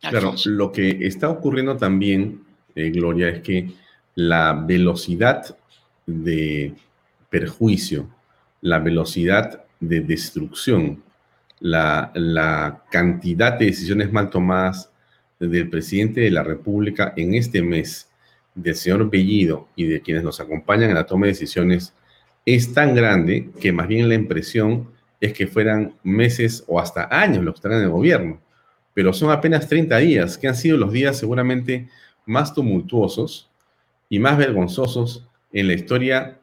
[0.00, 2.42] Claro, lo que está ocurriendo también,
[2.74, 3.70] eh, Gloria, es que
[4.14, 5.54] la velocidad
[6.06, 6.74] de
[7.30, 8.08] perjuicio,
[8.60, 11.02] la velocidad de destrucción,
[11.60, 14.90] la, cantidad de decisiones mal tomadas
[15.38, 18.08] del presidente de la República en este mes,
[18.54, 21.94] del señor Bellido y de quienes nos acompañan en la toma de decisiones,
[22.44, 24.90] es tan grande que más bien la impresión
[25.20, 28.40] es que fueran meses o hasta años los que están en el gobierno,
[28.92, 31.88] pero son apenas 30 días, que han sido los días seguramente
[32.26, 33.50] más tumultuosos
[34.08, 36.39] y más vergonzosos en la historia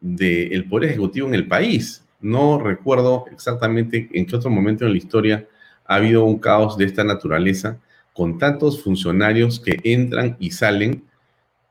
[0.00, 2.04] del Poder Ejecutivo en el país.
[2.20, 5.46] No recuerdo exactamente en qué otro momento en la historia
[5.86, 7.78] ha habido un caos de esta naturaleza
[8.12, 11.04] con tantos funcionarios que entran y salen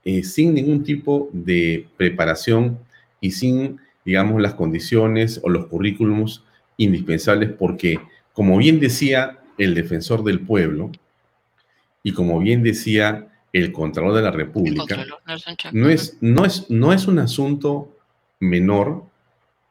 [0.06, 2.80] eh, sin ningún tipo de preparación
[3.22, 6.44] y sin, digamos, las condiciones o los currículums
[6.78, 8.00] indispensables, porque,
[8.34, 10.92] como bien decía el defensor del pueblo,
[12.02, 15.06] y como bien decía el Contralor de la República,
[15.74, 17.96] no es, no, es, no es un asunto
[18.40, 19.04] menor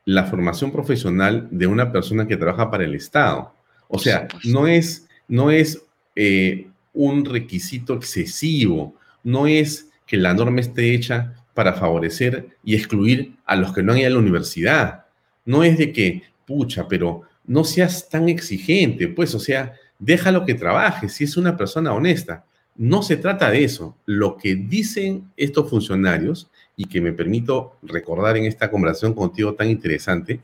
[0.04, 3.52] la formación profesional de una persona que trabaja para el Estado.
[3.88, 5.82] O sea, no es, no es
[6.16, 13.34] eh, un requisito excesivo, no es que la norma esté hecha para favorecer y excluir
[13.44, 15.04] a los que no han ido a la universidad.
[15.44, 20.54] No es de que, pucha, pero no seas tan exigente, pues, o sea, déjalo que
[20.54, 22.44] trabaje si es una persona honesta.
[22.76, 23.96] No se trata de eso.
[24.06, 26.48] Lo que dicen estos funcionarios,
[26.78, 30.40] y que me permito recordar en esta conversación contigo tan interesante,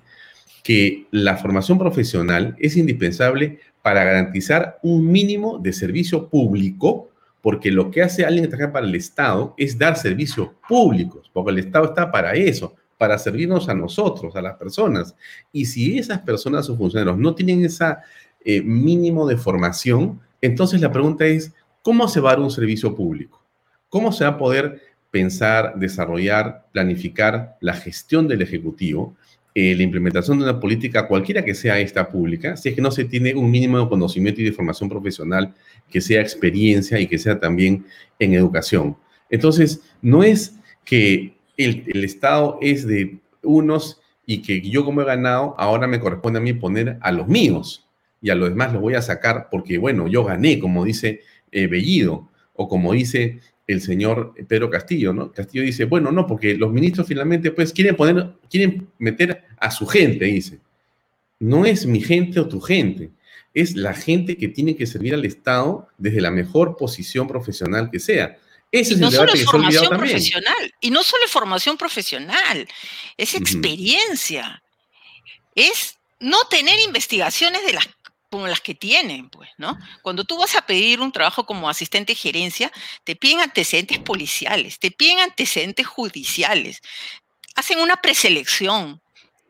[0.64, 7.09] que la formación profesional es indispensable para garantizar un mínimo de servicio público,
[7.40, 11.53] porque lo que hace alguien que trabaja para el Estado es dar servicios públicos, porque
[11.53, 15.14] el Estado está para eso, para servirnos a nosotros, a las personas.
[15.53, 17.94] Y si esas personas o funcionarios no tienen ese
[18.44, 22.92] eh, mínimo de formación, entonces la pregunta es, ¿cómo se va a dar un servicio
[22.92, 23.40] público?
[23.88, 29.14] ¿Cómo se va a poder pensar, desarrollar, planificar la gestión del Ejecutivo?
[29.55, 32.90] Eh, la implementación de una política, cualquiera que sea esta pública, si es que no
[32.90, 35.55] se tiene un mínimo de conocimiento y de formación profesional,
[35.88, 37.87] que sea experiencia y que sea también
[38.18, 38.96] en educación.
[39.31, 45.55] Entonces, no es que el, Estado es de unos y que yo como he ganado,
[45.57, 47.87] ahora me corresponde a mí poner a los míos
[48.20, 51.20] y a los demás los voy a sacar porque, bueno, yo gané, como dice
[51.53, 55.33] eh, Bellido, o como dice el señor Pedro Castillo, ¿no?
[55.33, 59.87] Castillo dice, bueno, no, porque los ministros finalmente pues quieren poner, quieren meter a su
[59.87, 60.59] gente, dice.
[61.40, 63.11] No es mi gente o tu gente,
[63.55, 68.00] es la gente que tiene que servir al Estado desde la mejor posición profesional que
[68.00, 68.37] sea.
[68.70, 72.66] Ese es no el solo es formación profesional, y no solo es formación profesional,
[73.16, 74.62] es experiencia,
[75.55, 77.88] es no tener investigaciones de las
[78.35, 79.79] como las que tienen, pues, ¿no?
[80.03, 82.73] Cuando tú vas a pedir un trabajo como asistente de gerencia,
[83.05, 86.83] te piden antecedentes policiales, te piden antecedentes judiciales,
[87.55, 89.01] hacen una preselección,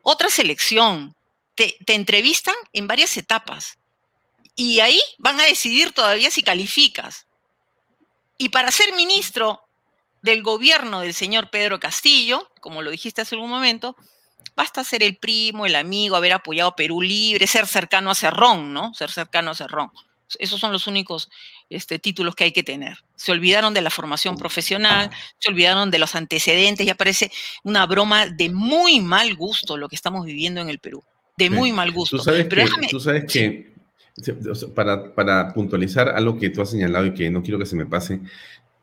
[0.03, 1.15] otra selección,
[1.55, 3.79] te, te entrevistan en varias etapas
[4.55, 7.25] y ahí van a decidir todavía si calificas.
[8.37, 9.67] Y para ser ministro
[10.21, 13.95] del gobierno del señor Pedro Castillo, como lo dijiste hace un momento,
[14.55, 18.93] basta ser el primo, el amigo, haber apoyado Perú Libre, ser cercano a Cerrón, ¿no?
[18.93, 19.91] Ser cercano a Cerrón.
[20.39, 21.29] Esos son los únicos
[21.69, 22.97] este, títulos que hay que tener.
[23.15, 27.31] Se olvidaron de la formación profesional, se olvidaron de los antecedentes, ya parece
[27.63, 31.03] una broma de muy mal gusto lo que estamos viviendo en el Perú.
[31.37, 32.17] De muy mal gusto.
[32.17, 33.73] Tú sabes que, tú sabes que
[34.73, 37.85] para, para puntualizar algo que tú has señalado y que no quiero que se me
[37.85, 38.21] pase,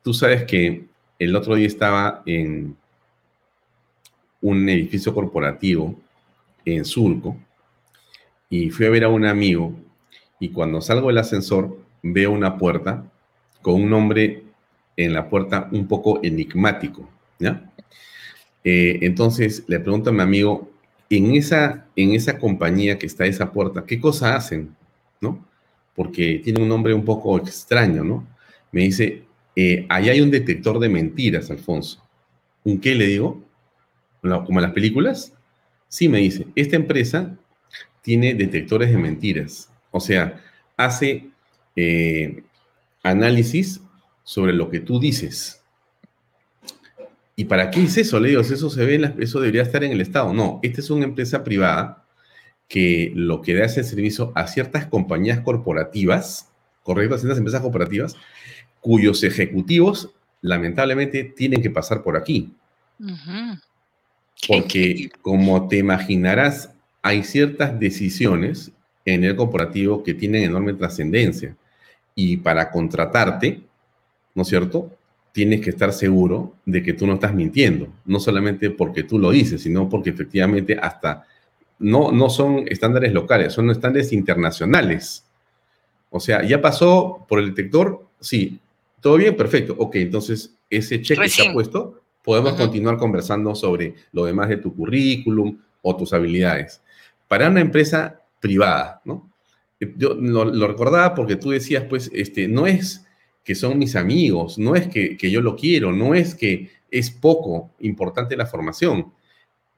[0.02, 0.86] tú sabes que
[1.18, 2.76] el otro día estaba en,
[4.42, 5.98] un edificio corporativo
[6.64, 7.36] en Surco
[8.50, 9.74] y fui a ver a un amigo
[10.38, 13.10] y cuando salgo del ascensor veo una puerta
[13.62, 14.42] con un nombre
[14.96, 17.72] en la puerta un poco enigmático, ¿ya?
[18.64, 20.70] Eh, entonces le pregunto a mi amigo,
[21.08, 24.74] en esa, en esa compañía que está esa puerta, ¿qué cosa hacen?
[25.20, 25.44] ¿No?
[25.94, 28.26] Porque tiene un nombre un poco extraño, ¿no?
[28.70, 29.24] Me dice,
[29.54, 32.02] eh, ahí hay un detector de mentiras, Alfonso.
[32.64, 33.42] ¿Un qué le digo?
[34.22, 35.34] Como en las películas?
[35.88, 37.36] Sí, me dice, esta empresa
[38.00, 40.40] tiene detectores de mentiras, o sea,
[40.76, 41.28] hace
[41.76, 42.42] eh,
[43.02, 43.80] análisis
[44.24, 45.62] sobre lo que tú dices.
[47.34, 48.20] ¿Y para qué es eso?
[48.20, 50.32] Le digo, eso se ve, eso debería estar en el Estado.
[50.32, 52.04] No, esta es una empresa privada
[52.68, 56.50] que lo que da es el servicio a ciertas compañías corporativas,
[56.82, 58.16] correcto, a ciertas empresas corporativas,
[58.80, 60.10] cuyos ejecutivos
[60.40, 62.54] lamentablemente tienen que pasar por aquí.
[64.48, 66.70] Porque, como te imaginarás,
[67.02, 68.72] hay ciertas decisiones
[69.04, 71.56] en el corporativo que tienen enorme trascendencia.
[72.14, 73.62] Y para contratarte,
[74.34, 74.90] ¿no es cierto?
[75.32, 79.30] Tienes que estar seguro de que tú no estás mintiendo, no solamente porque tú lo
[79.30, 81.26] dices, sino porque efectivamente hasta
[81.78, 85.24] no, no son estándares locales, son estándares internacionales.
[86.10, 88.60] O sea, ya pasó por el detector, sí,
[89.00, 89.74] todo bien, perfecto.
[89.78, 95.58] Ok, entonces ese cheque está puesto, podemos continuar conversando sobre lo demás de tu currículum
[95.82, 96.80] o tus habilidades.
[97.28, 99.30] Para una empresa privada, ¿no?
[99.96, 103.04] yo lo, recordaba porque tú decías, pues, este, no es
[103.44, 107.10] que son mis amigos, no es que, que, yo lo quiero, no es que es
[107.10, 109.12] poco importante la formación.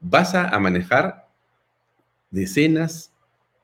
[0.01, 1.29] Vas a, a manejar
[2.31, 3.13] decenas,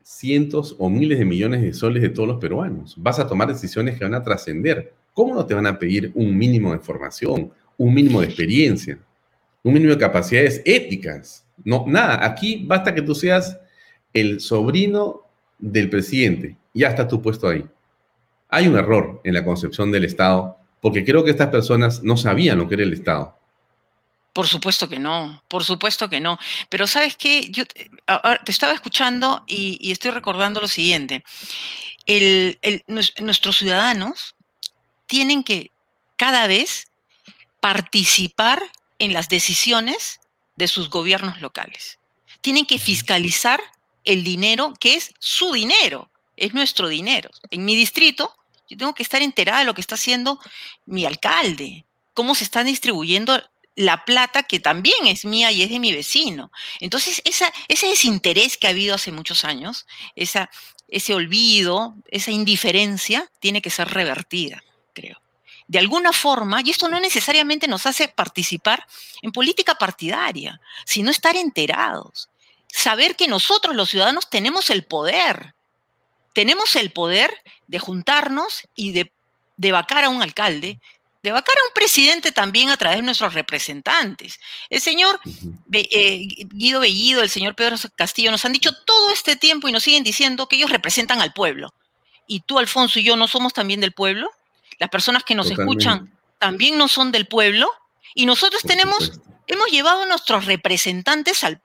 [0.02, 2.94] cientos o miles de millones de soles de todos los peruanos.
[2.96, 4.94] Vas a tomar decisiones que van a trascender.
[5.12, 8.98] ¿Cómo no te van a pedir un mínimo de formación, un mínimo de experiencia,
[9.62, 11.46] un mínimo de capacidades éticas?
[11.64, 13.58] No, nada, aquí basta que tú seas
[14.12, 15.22] el sobrino
[15.58, 16.58] del presidente.
[16.74, 17.64] Ya está tu puesto ahí.
[18.50, 22.58] Hay un error en la concepción del Estado, porque creo que estas personas no sabían
[22.58, 23.34] lo que era el Estado.
[24.34, 26.38] Por supuesto que no, por supuesto que no.
[26.68, 27.88] Pero sabes qué, yo te
[28.52, 31.24] estaba escuchando y, estoy recordando lo siguiente.
[32.86, 34.36] nuestros ciudadanos
[35.06, 35.70] tienen que
[36.16, 36.89] cada vez
[37.60, 38.62] participar
[38.98, 40.20] en las decisiones
[40.56, 41.98] de sus gobiernos locales.
[42.40, 43.60] Tienen que fiscalizar
[44.04, 47.30] el dinero que es su dinero, es nuestro dinero.
[47.50, 48.34] En mi distrito,
[48.68, 50.38] yo tengo que estar enterada de lo que está haciendo
[50.86, 51.84] mi alcalde,
[52.14, 53.42] cómo se está distribuyendo
[53.74, 56.50] la plata que también es mía y es de mi vecino.
[56.80, 59.86] Entonces, esa, ese desinterés que ha habido hace muchos años,
[60.16, 60.50] esa,
[60.88, 65.20] ese olvido, esa indiferencia, tiene que ser revertida, creo.
[65.70, 68.84] De alguna forma, y esto no necesariamente nos hace participar
[69.22, 72.28] en política partidaria, sino estar enterados,
[72.66, 75.54] saber que nosotros los ciudadanos tenemos el poder,
[76.32, 77.32] tenemos el poder
[77.68, 79.12] de juntarnos y de,
[79.58, 80.80] de vacar a un alcalde,
[81.22, 84.40] de vacar a un presidente también a través de nuestros representantes.
[84.70, 85.20] El señor
[85.72, 89.84] eh, Guido Bellido, el señor Pedro Castillo nos han dicho todo este tiempo y nos
[89.84, 91.72] siguen diciendo que ellos representan al pueblo.
[92.26, 94.32] ¿Y tú, Alfonso, y yo no somos también del pueblo?
[94.80, 97.70] Las personas que nos escuchan también no son del pueblo.
[98.14, 99.12] Y nosotros tenemos,
[99.46, 101.62] hemos llevado a nuestros representantes al,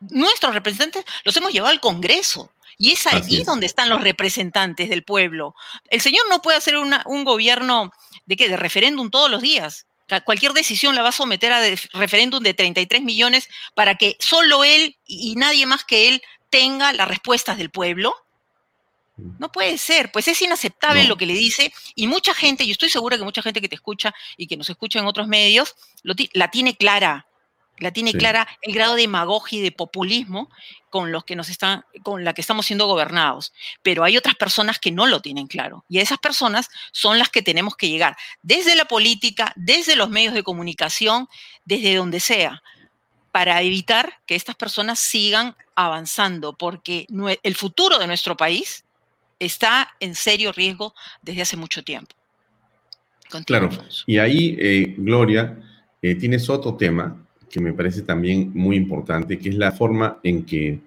[0.00, 2.50] nuestros representantes los hemos llevado al Congreso.
[2.78, 5.54] Y es ahí donde están los representantes del pueblo.
[5.90, 7.92] El señor no puede hacer un gobierno
[8.26, 9.86] de qué, de referéndum todos los días.
[10.24, 11.60] Cualquier decisión la va a someter a
[11.92, 17.08] referéndum de 33 millones para que solo él y nadie más que él tenga las
[17.08, 18.14] respuestas del pueblo.
[19.16, 19.36] Mm.
[19.38, 22.90] No puede ser, pues es inaceptable lo que le dice y mucha gente, y estoy
[22.90, 26.50] segura que mucha gente que te escucha y que nos escucha en otros medios, la
[26.50, 27.26] tiene clara
[27.78, 30.48] la tiene clara el grado de demagogia y de populismo
[30.90, 33.52] con los que nos están, con la que estamos siendo gobernados.
[33.82, 35.84] Pero hay otras personas que no lo tienen claro.
[35.88, 40.08] Y a esas personas son las que tenemos que llegar, desde la política, desde los
[40.08, 41.28] medios de comunicación,
[41.64, 42.62] desde donde sea,
[43.32, 47.08] para evitar que estas personas sigan avanzando, porque
[47.42, 48.84] el futuro de nuestro país
[49.38, 52.14] está en serio riesgo desde hace mucho tiempo.
[53.46, 53.68] claro.
[54.06, 55.58] Y ahí, eh, Gloria,
[56.00, 57.20] eh, tienes otro tema
[57.50, 60.80] que me parece también muy importante, que es la forma en que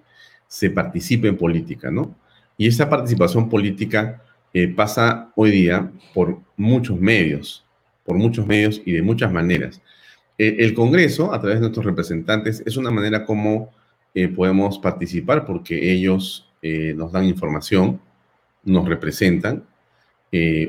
[0.46, 2.14] se participa en política, ¿no?
[2.56, 4.22] Y esa participación política
[4.52, 7.64] eh, pasa hoy día por muchos medios,
[8.04, 9.80] por muchos medios y de muchas maneras.
[10.36, 13.72] El Congreso, a través de nuestros representantes, es una manera como
[14.36, 18.00] podemos participar porque ellos nos dan información,
[18.68, 19.64] nos representan.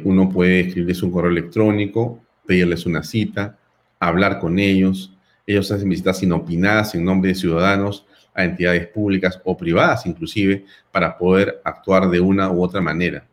[0.04, 3.60] uno puede escribirles un correo electrónico, pedirles una cita,
[4.00, 5.14] hablar con ellos,
[5.46, 11.18] ellos hacen visitas inopinadas en nombre de ciudadanos a entidades públicas o privadas inclusive para
[11.18, 13.28] poder actuar de una u otra manera.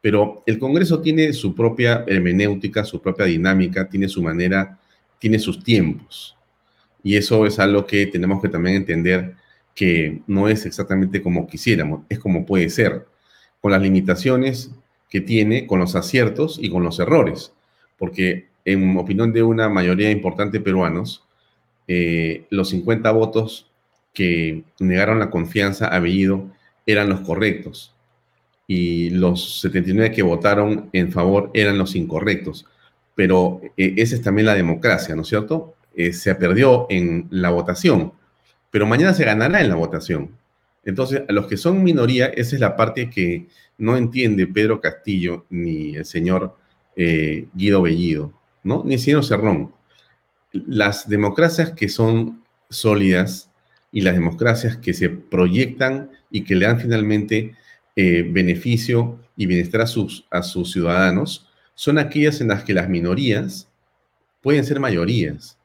[0.00, 4.78] Pero el Congreso tiene su propia hermenéutica, su propia dinámica, tiene su manera,
[5.20, 6.36] tiene sus tiempos.
[7.04, 9.36] Y eso es algo que tenemos que también entender
[9.74, 13.06] que no es exactamente como quisiéramos, es como puede ser,
[13.62, 14.72] con las limitaciones
[15.08, 17.54] que tiene, con los aciertos y con los errores.
[17.96, 21.24] Porque en opinión de una mayoría importante de peruanos,
[21.88, 23.70] eh, los 50 votos
[24.12, 26.50] que negaron la confianza a Bellido
[26.86, 27.94] eran los correctos
[28.66, 32.66] y los 79 que votaron en favor eran los incorrectos.
[33.14, 35.74] Pero eh, esa es también la democracia, ¿no es cierto?
[35.94, 38.12] Eh, se perdió en la votación,
[38.70, 40.30] pero mañana se ganará en la votación.
[40.84, 45.46] Entonces, a los que son minoría, esa es la parte que no entiende Pedro Castillo
[45.50, 46.56] ni el señor
[46.94, 48.82] Guido Bellido, ¿no?
[48.84, 49.72] Ni el señor Cerrón
[50.52, 53.50] las democracias que son sólidas
[53.90, 57.54] y las democracias que se proyectan y que le dan finalmente
[57.96, 63.68] eh, beneficio y bienestar a sus ciudadanos son aquellas en las que las minorías
[64.40, 65.58] pueden ser mayorías.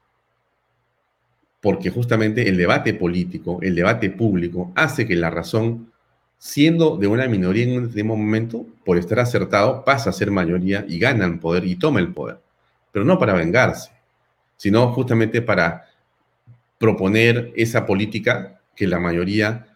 [1.61, 5.91] Porque justamente el debate político, el debate público, hace que la razón,
[6.37, 10.85] siendo de una minoría en un determinado momento, por estar acertado, pasa a ser mayoría
[10.87, 12.39] y gana el poder y toma el poder.
[12.91, 13.91] Pero no para vengarse
[14.57, 15.85] sino justamente para
[16.79, 19.67] proponer esa política que la mayoría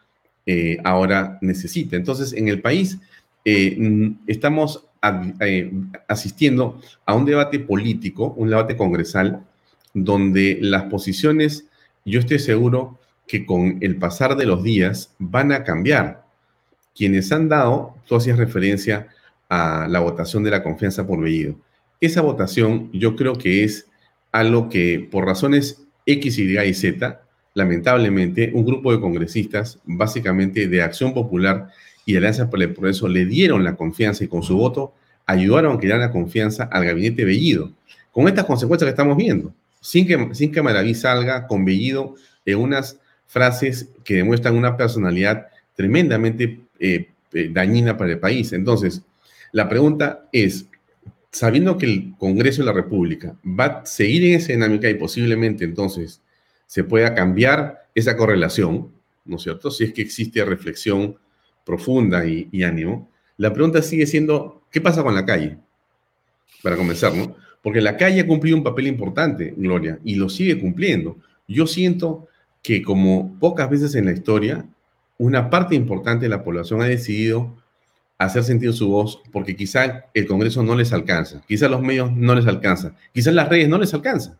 [0.45, 1.95] eh, ahora necesita.
[1.95, 2.99] Entonces, en el país
[3.45, 3.77] eh,
[4.27, 4.85] estamos
[5.39, 5.71] eh,
[6.07, 9.43] asistiendo a un debate político, un debate congresal,
[9.93, 11.67] donde las posiciones,
[12.05, 16.25] yo estoy seguro que con el pasar de los días van a cambiar.
[16.95, 19.07] Quienes han dado, tú hacías referencia
[19.49, 21.55] a la votación de la confianza por Bellido.
[21.99, 23.87] Esa votación yo creo que es
[24.31, 27.21] algo que por razones X, Y y Z,
[27.53, 31.69] lamentablemente, un grupo de congresistas, básicamente de Acción Popular
[32.05, 34.93] y Alianza por el Progreso, le dieron la confianza y con su voto
[35.25, 37.71] ayudaron a crear la confianza al gabinete Bellido.
[38.11, 42.15] Con estas consecuencias que estamos viendo, sin que, sin que Maraví salga con Bellido
[42.45, 48.53] en unas frases que demuestran una personalidad tremendamente eh, eh, dañina para el país.
[48.53, 49.01] Entonces,
[49.51, 50.67] la pregunta es,
[51.31, 55.63] sabiendo que el Congreso de la República va a seguir en esa dinámica y posiblemente
[55.63, 56.21] entonces
[56.67, 58.91] se pueda cambiar esa correlación,
[59.25, 59.71] ¿no es cierto?
[59.71, 61.17] Si es que existe reflexión
[61.65, 65.57] profunda y, ánimo, la pregunta sigue siendo, ¿qué pasa con la calle?
[66.61, 67.35] Para comenzar, ¿no?
[67.61, 71.17] Porque la calle ha cumplido un papel importante, Gloria, y lo sigue cumpliendo.
[71.47, 72.27] Yo siento
[72.61, 74.65] que como pocas veces en la historia,
[75.17, 77.55] una parte importante de la población ha decidido
[78.17, 82.35] hacer sentir su voz porque quizá el Congreso no les alcanza, quizá los medios no
[82.35, 84.37] les alcanza, quizás las redes no les alcanzan.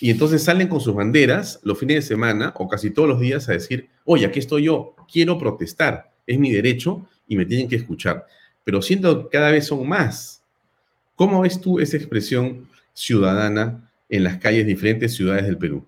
[0.00, 3.48] Y entonces salen con sus banderas los fines de semana o casi todos los días
[3.48, 7.76] a decir, oye, aquí estoy yo, quiero protestar, es mi derecho y me tienen que
[7.76, 8.26] escuchar.
[8.64, 10.41] Pero siento que cada vez son más.
[11.16, 15.86] ¿Cómo ves tú esa expresión ciudadana en las calles de diferentes ciudades del Perú?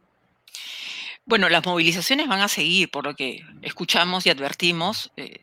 [1.27, 5.11] Bueno, las movilizaciones van a seguir, por lo que escuchamos y advertimos.
[5.17, 5.41] Eh,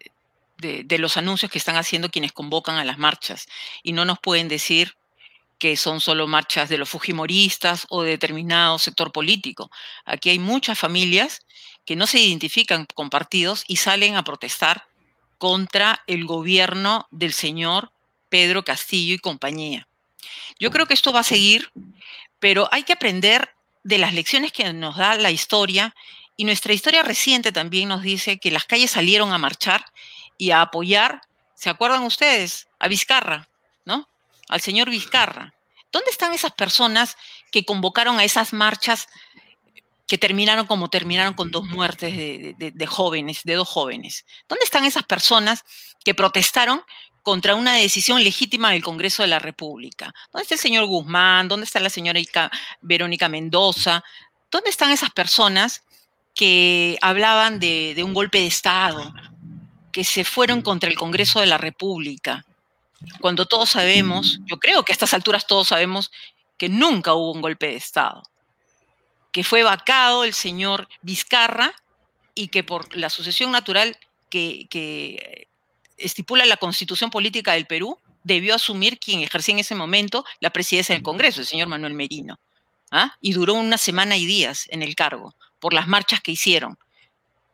[0.62, 3.48] de, los anuncios que están haciendo quienes convocan a las marchas.
[3.84, 4.96] Y no nos pueden decir
[5.58, 9.70] que son solo marchas de los fujimoristas o de determinado sector político.
[10.06, 11.46] Aquí hay muchas familias
[11.86, 14.88] que no se identifican con partidos y salen a protestar
[15.38, 17.92] contra el gobierno del señor
[18.32, 19.88] Pedro Castillo y compañía.
[20.58, 21.70] Yo creo que esto va a seguir,
[22.40, 23.54] pero hay que aprender
[23.84, 25.94] de las lecciones que nos da la historia
[26.38, 29.86] y nuestra historia reciente también nos dice que las calles salieron a marchar
[30.38, 31.22] y a apoyar,
[31.56, 32.68] ¿se acuerdan ustedes?
[32.80, 33.50] A Vizcarra,
[33.86, 34.08] ¿no?
[34.48, 35.54] Al señor Vizcarra.
[35.92, 37.18] ¿Dónde están esas personas
[37.52, 39.10] que convocaron a esas marchas
[40.08, 44.26] que terminaron como terminaron con dos muertes de, jóvenes, de dos jóvenes?
[44.48, 45.66] ¿Dónde están esas personas
[46.06, 46.82] que protestaron
[47.22, 50.14] contra una decisión legítima del Congreso de la República?
[50.32, 51.48] ¿Dónde está el señor Guzmán?
[51.48, 52.20] ¿Dónde está la señora
[52.82, 54.04] Verónica Mendoza?
[54.50, 55.84] ¿Dónde están esas personas
[56.34, 59.14] que hablaban de, un golpe de Estado,
[59.92, 62.46] que se fueron contra el Congreso de la República,
[63.20, 66.12] cuando todos sabemos, yo creo que a estas alturas todos sabemos
[66.58, 68.24] que nunca hubo un golpe de Estado,
[69.32, 71.74] que fue vacado el señor Vizcarra
[72.36, 73.98] y que por la sucesión natural
[74.30, 75.48] que,
[76.02, 80.94] estipula la constitución política del Perú, debió asumir quien ejercía en ese momento la presidencia
[80.94, 82.40] del Congreso, el señor Manuel Merino.
[82.92, 83.16] ¿ah?
[83.22, 86.78] Y duró una semana y días en el cargo por las marchas que hicieron,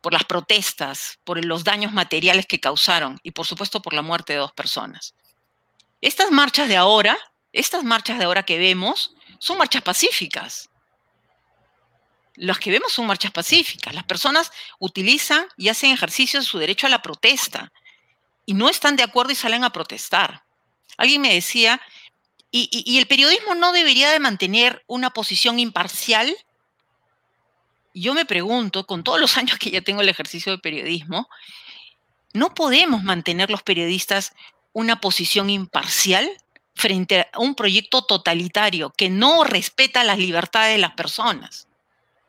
[0.01, 4.33] por las protestas, por los daños materiales que causaron y por supuesto por la muerte
[4.33, 5.13] de dos personas.
[6.01, 7.17] Estas marchas de ahora,
[7.51, 10.69] estas marchas de ahora que vemos, son marchas pacíficas.
[12.35, 13.95] Las que vemos son marchas pacíficas.
[13.95, 17.71] Las personas utilizan y hacen ejercicio de su derecho a la protesta
[18.47, 20.43] y no están de acuerdo y salen a protestar.
[20.97, 21.79] Alguien me decía,
[22.49, 26.35] ¿y, y el periodismo no debería de mantener una posición imparcial?
[27.99, 31.29] yo me pregunto, con todos los años que ya tengo el ejercicio de periodismo,
[32.33, 34.33] ¿no podemos mantener los periodistas
[34.73, 36.29] una posición imparcial
[36.75, 41.67] frente a un proyecto totalitario que no respeta las libertades de las personas,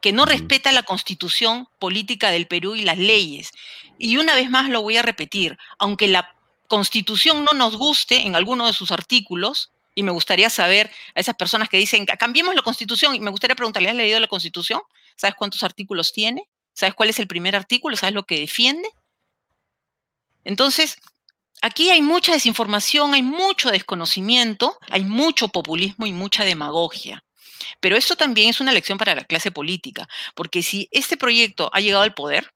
[0.01, 3.53] que no respeta la constitución política del Perú y las leyes?
[3.99, 6.35] Y una vez más lo voy a repetir, aunque la
[6.69, 11.35] constitución no nos guste en alguno de sus artículos, y me gustaría saber a esas
[11.35, 14.81] personas que dicen, cambiemos la constitución, y me gustaría preguntarle, ¿has leído la constitución?
[15.17, 16.49] ¿Sabes cuántos artículos tiene?
[16.73, 17.97] ¿Sabes cuál es el primer artículo?
[17.97, 18.89] ¿Sabes lo que defiende?
[20.45, 20.99] Entonces,
[21.63, 27.25] aquí hay mucha desinformación, hay mucho desconocimiento, hay mucho populismo y mucha demagogia.
[27.81, 31.81] Pero esto también es una lección para la clase política, porque si este proyecto ha
[31.81, 32.55] llegado al poder,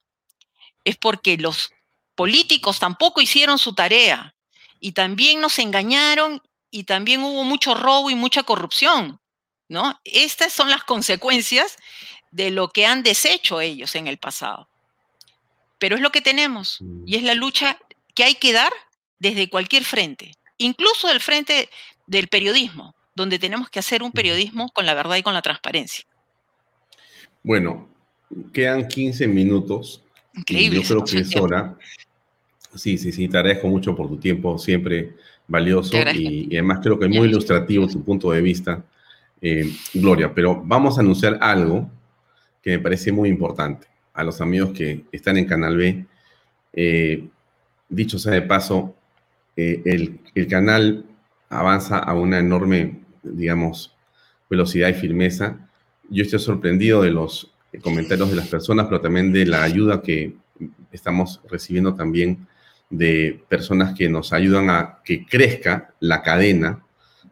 [0.83, 1.71] es porque los
[2.15, 4.35] políticos tampoco hicieron su tarea
[4.79, 9.19] y también nos engañaron y también hubo mucho robo y mucha corrupción,
[9.69, 9.99] ¿no?
[10.03, 11.77] Estas son las consecuencias
[12.31, 14.67] de lo que han deshecho ellos en el pasado.
[15.79, 17.03] Pero es lo que tenemos mm.
[17.05, 17.77] y es la lucha
[18.15, 18.71] que hay que dar
[19.19, 21.69] desde cualquier frente, incluso del frente
[22.07, 26.05] del periodismo, donde tenemos que hacer un periodismo con la verdad y con la transparencia.
[27.43, 27.87] Bueno,
[28.53, 30.01] quedan 15 minutos.
[30.35, 30.81] Increíble.
[30.81, 31.77] yo creo que es hora
[32.75, 35.13] Sí, sí, sí, te agradezco mucho por tu tiempo, siempre
[35.47, 38.83] valioso y, además creo que es muy ilustrativo tu punto de vista,
[39.41, 40.33] eh, Gloria.
[40.33, 41.89] Pero vamos a anunciar algo
[42.61, 46.05] que me parece muy importante a los amigos que están en Canal B.
[46.73, 47.27] Eh,
[47.89, 48.95] dicho sea de paso,
[49.55, 51.05] eh, el, el, canal
[51.49, 53.95] avanza a una enorme, digamos,
[54.49, 55.69] velocidad y firmeza.
[56.09, 60.35] Yo estoy sorprendido de los comentarios de las personas, pero también de la ayuda que
[60.91, 62.47] estamos recibiendo también
[62.89, 66.83] de personas que nos ayudan a que crezca la cadena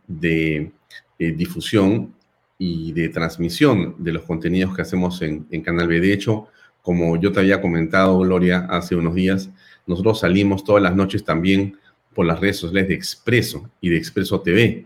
[0.08, 0.72] de
[1.20, 2.16] eh, difusión
[2.58, 6.00] y de transmisión de los contenidos que hacemos en, en, Canal B.
[6.00, 6.48] De hecho,
[6.82, 9.50] como yo te había comentado, Gloria, hace unos días,
[9.86, 11.78] nosotros salimos todas las noches también
[12.14, 14.86] por las redes sociales de Expreso y de Expreso TV.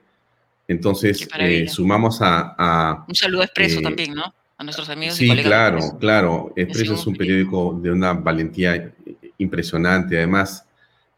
[0.68, 4.34] Entonces, eh, sumamos a, Un saludo Expreso eh, también, ¿no?
[4.58, 5.16] A nuestros amigos.
[5.16, 6.54] Sí, claro, claro.
[6.56, 8.94] Expreso es un periódico de una valentía
[9.38, 10.66] impresionante, además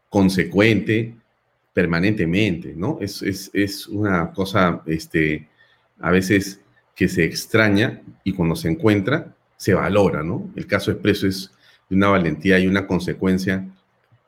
[0.08, 1.14] consecuente
[1.72, 2.98] permanentemente, ¿no?
[3.00, 5.46] Es, es, es, una cosa, este,
[6.00, 6.60] a veces
[6.96, 10.50] que se extraña y cuando se encuentra, se valora, ¿no?
[10.56, 11.52] El caso Expreso es
[11.88, 13.64] de una valentía y una consecuencia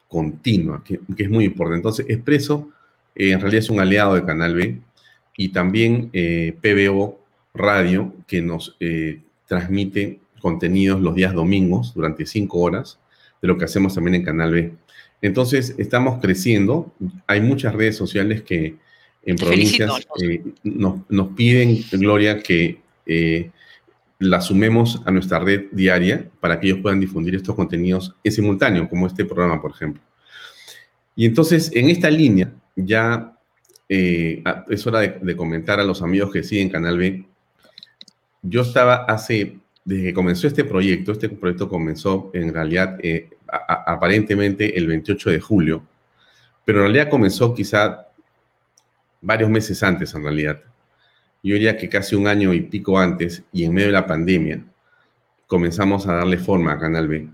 [0.06, 1.78] continua, que, que es muy importante.
[1.78, 2.70] Entonces, Expreso
[3.14, 4.80] eh, en realidad es un aliado de Canal B
[5.36, 7.19] y también eh, PBO
[7.54, 12.98] Radio, que nos eh, transmite contenidos los días domingos durante cinco horas,
[13.42, 14.72] de lo que hacemos también en Canal B.
[15.22, 16.92] Entonces, estamos creciendo.
[17.26, 18.76] Hay muchas redes sociales que
[19.22, 23.50] en provincias eh, nos, nos, piden, Gloria, que eh,
[24.18, 28.88] la sumemos a nuestra red diaria para que ellos puedan difundir estos contenidos en simultáneo,
[28.88, 30.02] como este programa, por ejemplo.
[31.16, 33.36] Y entonces, en esta línea, ya
[33.88, 37.24] eh, es hora de, de, comentar a los amigos que siguen Canal B.
[38.42, 44.76] Yo estaba hace, desde que comenzó este proyecto, este proyecto comenzó en realidad eh, aparentemente
[44.78, 45.82] el 28 de julio,
[46.64, 48.08] pero en realidad comenzó quizá
[49.20, 50.60] varios meses antes en realidad.
[51.42, 54.64] Yo diría que casi un año y pico antes y en medio de la pandemia
[55.46, 57.28] comenzamos a darle forma a Canal B.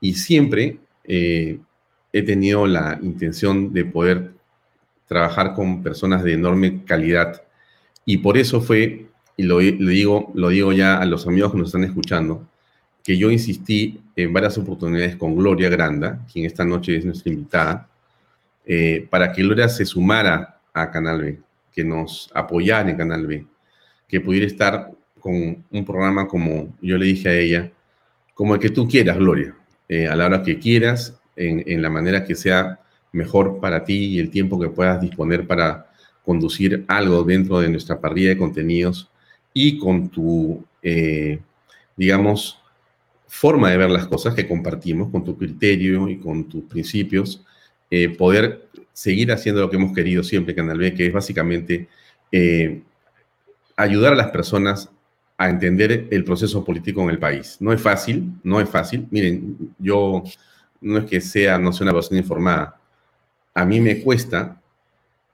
[0.00, 1.58] Y siempre eh,
[2.12, 4.32] he tenido la intención de poder
[5.06, 7.42] trabajar con personas de enorme calidad
[8.04, 9.06] y por eso fue,
[9.36, 12.48] y lo, lo, digo, lo digo ya a los amigos que nos están escuchando,
[13.04, 17.88] que yo insistí en varias oportunidades con Gloria Granda, quien esta noche es nuestra invitada,
[18.64, 21.38] eh, para que Gloria se sumara a Canal B,
[21.72, 23.46] que nos apoyara en Canal B,
[24.08, 27.70] que pudiera estar con un programa como yo le dije a ella,
[28.34, 29.54] como el que tú quieras, Gloria,
[29.88, 32.80] eh, a la hora que quieras, en, en, la manera que sea
[33.12, 35.90] mejor para ti y el tiempo que puedas disponer para
[36.24, 39.10] conducir algo dentro de nuestra parrilla de contenidos
[39.58, 41.40] y con tu, eh,
[41.96, 42.60] digamos,
[43.26, 47.42] forma de ver las cosas que compartimos, con tu criterio y con tus principios,
[47.90, 51.88] eh, poder seguir haciendo lo que hemos querido siempre, Canal B, que es básicamente
[52.30, 52.82] eh,
[53.76, 54.90] ayudar a las personas
[55.38, 57.56] a entender el proceso político en el país.
[57.58, 59.08] No es fácil, no es fácil.
[59.10, 60.22] Miren, yo
[60.82, 62.78] no es que sea, no sea una persona informada.
[63.54, 64.60] A mí me cuesta,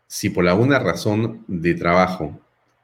[0.06, 2.38] si por alguna razón de trabajo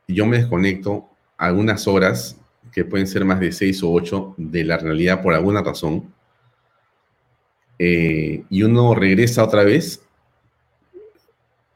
[0.09, 1.09] yo me desconecto
[1.39, 2.37] algunas horas
[2.73, 6.13] que pueden ser más de seis o ocho de la realidad por alguna razón,
[7.79, 10.03] eh, y uno regresa otra vez,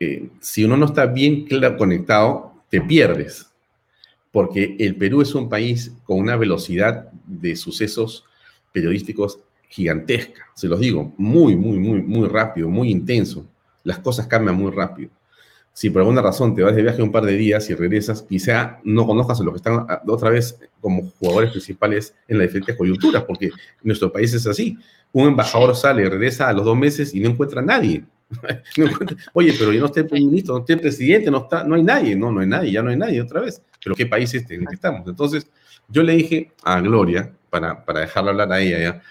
[0.00, 1.46] eh, si uno no está bien
[1.78, 3.50] conectado, te pierdes,
[4.32, 8.24] porque el Perú es un país con una velocidad de sucesos
[8.72, 9.38] periodísticos
[9.68, 13.46] gigantesca, se los digo, muy, muy, muy, muy rápido, muy intenso.
[13.84, 15.10] Las cosas cambian muy rápido
[15.72, 18.80] si por alguna razón te vas de viaje un par de días y regresas, quizá
[18.84, 23.24] no conozcas a los que están otra vez como jugadores principales en las diferentes coyunturas,
[23.24, 23.50] porque
[23.82, 24.76] nuestro país es así.
[25.12, 28.04] Un embajador sale, regresa a los dos meses y no encuentra a nadie.
[29.32, 32.16] Oye, pero yo no estoy ministro, no estoy presidente, no, está, no hay nadie.
[32.16, 33.62] No, no hay nadie, ya no hay nadie otra vez.
[33.82, 35.06] Pero ¿qué país es este en el que estamos?
[35.06, 35.46] Entonces,
[35.88, 39.02] yo le dije a Gloria, para, para dejarla hablar a ella ya,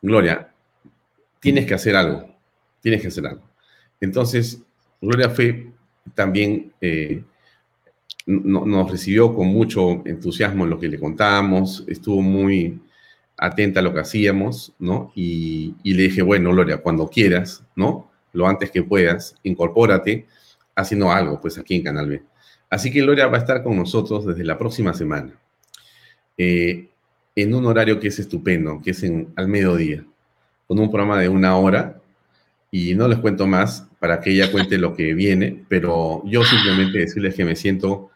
[0.00, 0.50] Gloria,
[1.40, 2.34] tienes que hacer algo,
[2.80, 3.42] tienes que hacer algo.
[4.00, 4.62] Entonces,
[5.00, 5.72] Gloria fue
[6.14, 7.22] también eh,
[8.26, 12.80] nos recibió con mucho entusiasmo en lo que le contábamos, estuvo muy
[13.38, 15.12] atenta a lo que hacíamos, ¿no?
[15.14, 18.10] Y, le dije, bueno, Gloria, cuando quieras, ¿no?
[18.32, 20.26] Lo antes que puedas, incorpórate
[20.74, 22.22] haciendo algo, pues aquí en Canal B.
[22.68, 25.38] Así que Gloria va a estar con nosotros desde la próxima semana,
[26.36, 26.88] eh,
[27.34, 30.04] en un horario que es estupendo, que es en, al mediodía,
[30.66, 32.00] con un programa de una hora,
[32.76, 36.98] y no les cuento más, para que ella cuente lo que viene, pero yo simplemente
[36.98, 38.10] decirles que me siento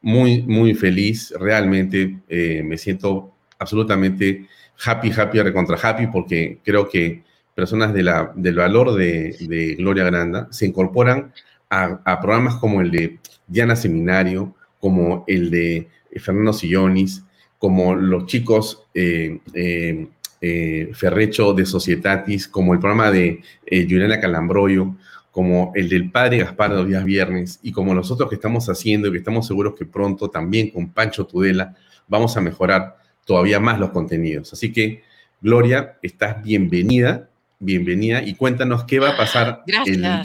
[0.00, 4.46] muy, muy feliz, realmente eh, me siento absolutamente
[4.82, 7.22] happy, happy, recontra happy, porque creo que
[7.54, 8.02] personas de
[8.36, 11.34] del valor de, Gloria Granda se incorporan
[11.68, 15.86] a, programas como el de Diana Seminario, como el de
[16.16, 17.24] Fernando Sillonis,
[17.58, 20.08] como los chicos eh, eh,
[20.40, 24.94] eh, Ferrecho de Societatis, como el programa de Juliana Calambroyo,
[25.30, 28.68] como el del padre Gaspar de los días viernes y como los otros que estamos
[28.68, 31.76] haciendo y que estamos seguros que pronto también con Pancho Tudela
[32.08, 34.52] vamos a mejorar todavía más los contenidos.
[34.52, 35.04] Así que,
[35.40, 37.28] Gloria, estás bienvenida,
[37.60, 39.62] bienvenida y cuéntanos qué va a pasar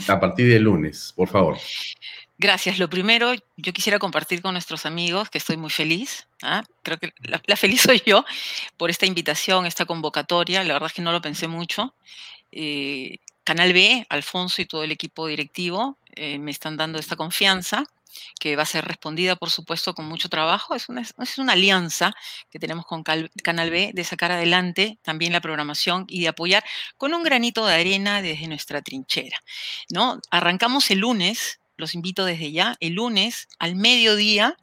[0.08, 1.58] a partir del lunes, por favor.
[2.36, 2.78] Gracias.
[2.78, 6.26] Lo primero, yo quisiera compartir con nuestros amigos que estoy muy feliz.
[6.42, 6.64] ¿ah?
[6.82, 8.24] Creo que la, feliz soy yo
[8.76, 10.64] por esta invitación, esta convocatoria.
[10.64, 11.94] La verdad es que no lo pensé mucho.
[12.50, 17.84] Eh, Canal B, Alfonso y todo el equipo directivo eh, me están dando esta confianza
[18.38, 20.74] que va a ser respondida, por supuesto, con mucho trabajo.
[20.74, 22.14] Es una, es una alianza
[22.50, 26.64] que tenemos con Canal B de sacar adelante también la programación y de apoyar
[26.96, 29.36] con un granito de arena desde nuestra trinchera.
[29.90, 30.20] ¿no?
[30.30, 34.56] Arrancamos el lunes los invito desde ya, el lunes al mediodía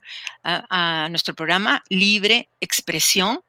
[0.43, 3.41] a, nuestro programa Libre Expresión,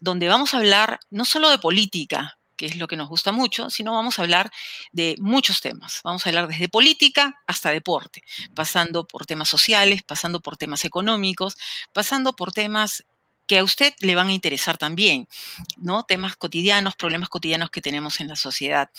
[0.00, 3.68] donde vamos a hablar no solo de política, que es lo que nos gusta mucho,
[3.70, 4.50] sino vamos a hablar
[4.92, 6.00] de muchos temas.
[6.02, 8.22] Vamos a hablar desde política hasta deporte,
[8.54, 11.56] pasando por temas sociales, pasando por temas económicos,
[11.92, 13.04] pasando por temas
[13.46, 15.28] que a usted le van a interesar también,
[15.76, 16.02] ¿no?
[16.04, 18.90] Temas cotidianos, problemas cotidianos que tenemos en la sociedad.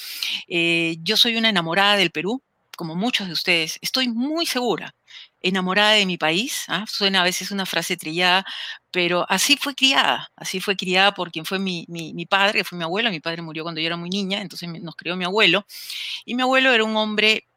[0.47, 2.41] Eh, yo soy una enamorada del Perú,
[2.77, 4.95] como muchos de ustedes, estoy muy segura,
[5.41, 6.63] enamorada de mi país.
[6.69, 6.85] ¿ah?
[6.87, 8.45] Suena a veces una frase trillada,
[8.91, 12.85] pero así fue criada, así fue criada por quien fue mi, mi, padre, fue mi
[12.85, 13.09] abuelo.
[13.09, 15.65] Mi padre murió cuando yo era muy niña, entonces nos crió mi abuelo.
[16.25, 17.47] Y mi abuelo era un hombre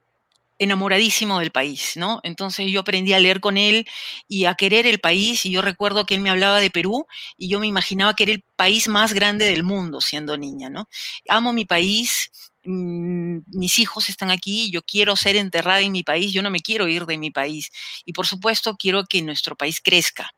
[0.58, 2.20] enamoradísimo del país, ¿no?
[2.22, 3.86] Entonces yo aprendí a leer con él
[4.28, 7.06] y a querer el país y yo recuerdo que él me hablaba de Perú
[7.38, 10.86] y yo me imaginaba que era el país más grande del mundo siendo niña, ¿no?
[11.28, 12.30] Amo mi país,
[12.64, 16.88] mis hijos están aquí, yo quiero ser enterrada en mi país, yo no me quiero
[16.88, 17.70] ir de mi país
[18.04, 20.30] y por supuesto quiero que nuestro país crezca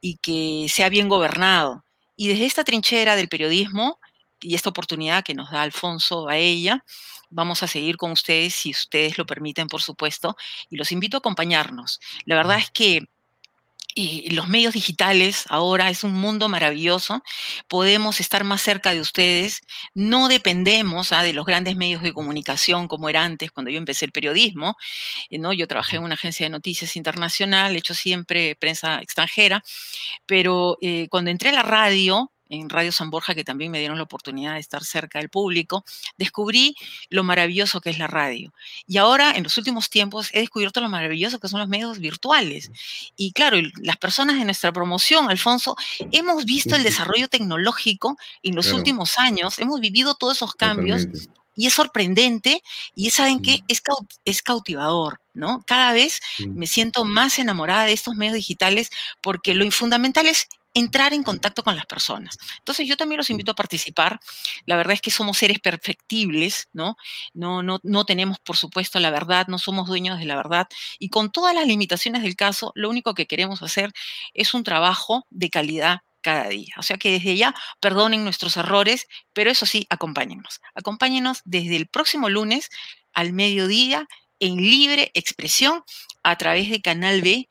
[0.00, 1.84] y que sea bien gobernado.
[2.16, 3.98] Y desde esta trinchera del periodismo
[4.40, 6.84] y esta oportunidad que nos da Alfonso a ella,
[7.34, 10.36] Vamos a seguir con ustedes si ustedes lo permiten, por supuesto,
[10.68, 11.98] y los invito a acompañarnos.
[12.26, 13.06] La verdad es que
[13.94, 17.22] y los medios digitales ahora es un mundo maravilloso,
[17.68, 19.60] podemos estar más cerca de ustedes,
[19.94, 21.22] no dependemos ¿ah?
[21.22, 24.76] de los grandes medios de comunicación como era antes cuando yo empecé el periodismo,
[25.30, 25.52] eh, ¿no?
[25.52, 29.62] yo trabajé en una agencia de noticias internacional, he hecho siempre prensa extranjera,
[30.26, 33.96] pero eh, cuando entré a la radio, en Radio San Borja, que también me dieron
[33.96, 35.84] la oportunidad de estar cerca del público,
[36.18, 36.76] descubrí
[37.08, 38.52] lo maravilloso que es la radio.
[38.86, 42.70] Y ahora, en los últimos tiempos, he descubierto lo maravilloso que son los medios virtuales.
[43.16, 45.76] Y claro, las personas de nuestra promoción, Alfonso,
[46.12, 51.06] hemos visto el desarrollo tecnológico en los últimos años, hemos vivido todos esos cambios.
[51.54, 52.62] Y es sorprendente
[52.94, 53.82] y saben que es,
[54.24, 55.62] es cautivador, ¿no?
[55.66, 58.90] Cada vez me siento más enamorada de estos medios digitales
[59.20, 62.38] porque lo fundamental es entrar en contacto con las personas.
[62.58, 64.20] Entonces yo también los invito a participar.
[64.66, 66.96] La verdad es que somos seres perfectibles, ¿no?
[67.34, 70.68] No, no, no tenemos, por supuesto, la verdad, no somos dueños de la verdad.
[70.98, 73.92] Y con todas las limitaciones del caso, lo único que queremos hacer
[74.34, 76.74] es un trabajo de calidad cada día.
[76.78, 80.60] O sea que desde ya perdonen nuestros errores, pero eso sí, acompáñenos.
[80.74, 82.70] Acompáñenos desde el próximo lunes
[83.12, 84.06] al mediodía
[84.40, 85.84] en libre expresión
[86.22, 87.48] a través de Canal B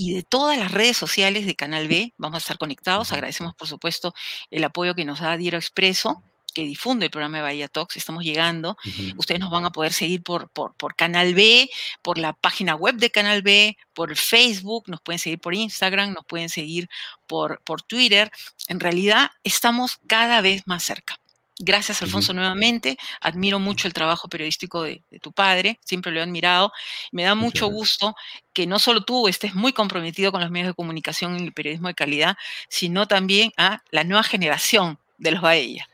[0.00, 2.14] y de todas las redes sociales de Canal B.
[2.16, 3.12] Vamos a estar conectados.
[3.12, 4.14] Agradecemos, por supuesto,
[4.50, 6.22] el apoyo que nos da Diero Expreso
[6.54, 8.76] que difunde el programa de Bahía Talks, estamos llegando.
[9.16, 11.70] Ustedes nos van a poder seguir por, por, por, Canal B,
[12.02, 16.24] por la página web de Canal B, por Facebook, nos pueden seguir por Instagram, nos
[16.24, 16.88] pueden seguir
[17.28, 18.32] por, por Twitter.
[18.66, 21.19] En realidad, estamos cada vez más cerca.
[21.62, 22.96] Gracias, Alfonso, nuevamente.
[23.20, 26.72] Admiro mucho el trabajo periodístico de, tu padre, siempre lo he admirado.
[27.12, 28.14] Me da mucho gusto
[28.54, 31.88] que no solo tú estés muy comprometido con los medios de comunicación y el periodismo
[31.88, 32.38] de calidad,
[32.70, 35.86] sino también a la nueva generación de los Baella.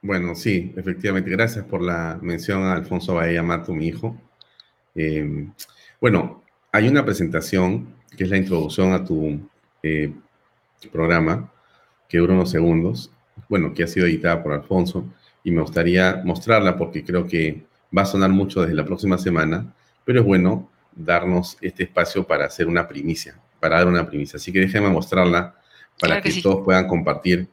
[0.00, 1.30] Bueno, sí, efectivamente.
[1.30, 4.16] Gracias por la mención a Alfonso Baella Mato, mi hijo.
[4.94, 5.52] Em,
[6.00, 6.42] bueno,
[6.72, 9.38] hay una presentación que es la introducción a tu
[9.82, 10.14] eh,
[10.90, 11.52] programa,
[12.08, 13.10] que dura unos segundos
[13.48, 15.06] bueno, que ha sido editada por Alfonso,
[15.44, 17.64] y me gustaría mostrarla porque creo que
[17.96, 19.74] va a sonar mucho desde la próxima semana,
[20.04, 24.36] pero es bueno darnos este espacio para hacer una primicia, para dar una primicia.
[24.36, 25.54] Así que déjenme mostrarla
[25.98, 27.48] para que, todos puedan compartir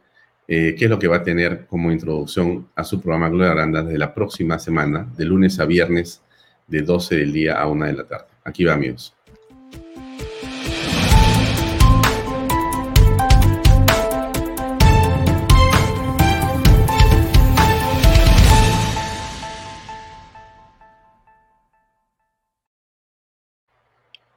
[0.48, 3.84] eh, qué es lo que va a tener como introducción a su programa Gloria Aranda
[3.84, 6.22] desde la próxima semana, de lunes a viernes,
[6.68, 8.28] de 12 del día a 1 de la tarde.
[8.44, 9.14] Aquí va, amigos.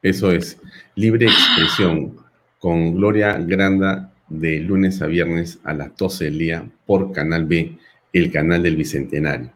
[0.02, 0.58] Eso es,
[0.96, 2.16] libre expresión
[2.58, 7.78] con Gloria Granda de lunes a viernes a las 12 del día por Canal B,
[8.12, 9.50] el canal del Bicentenario.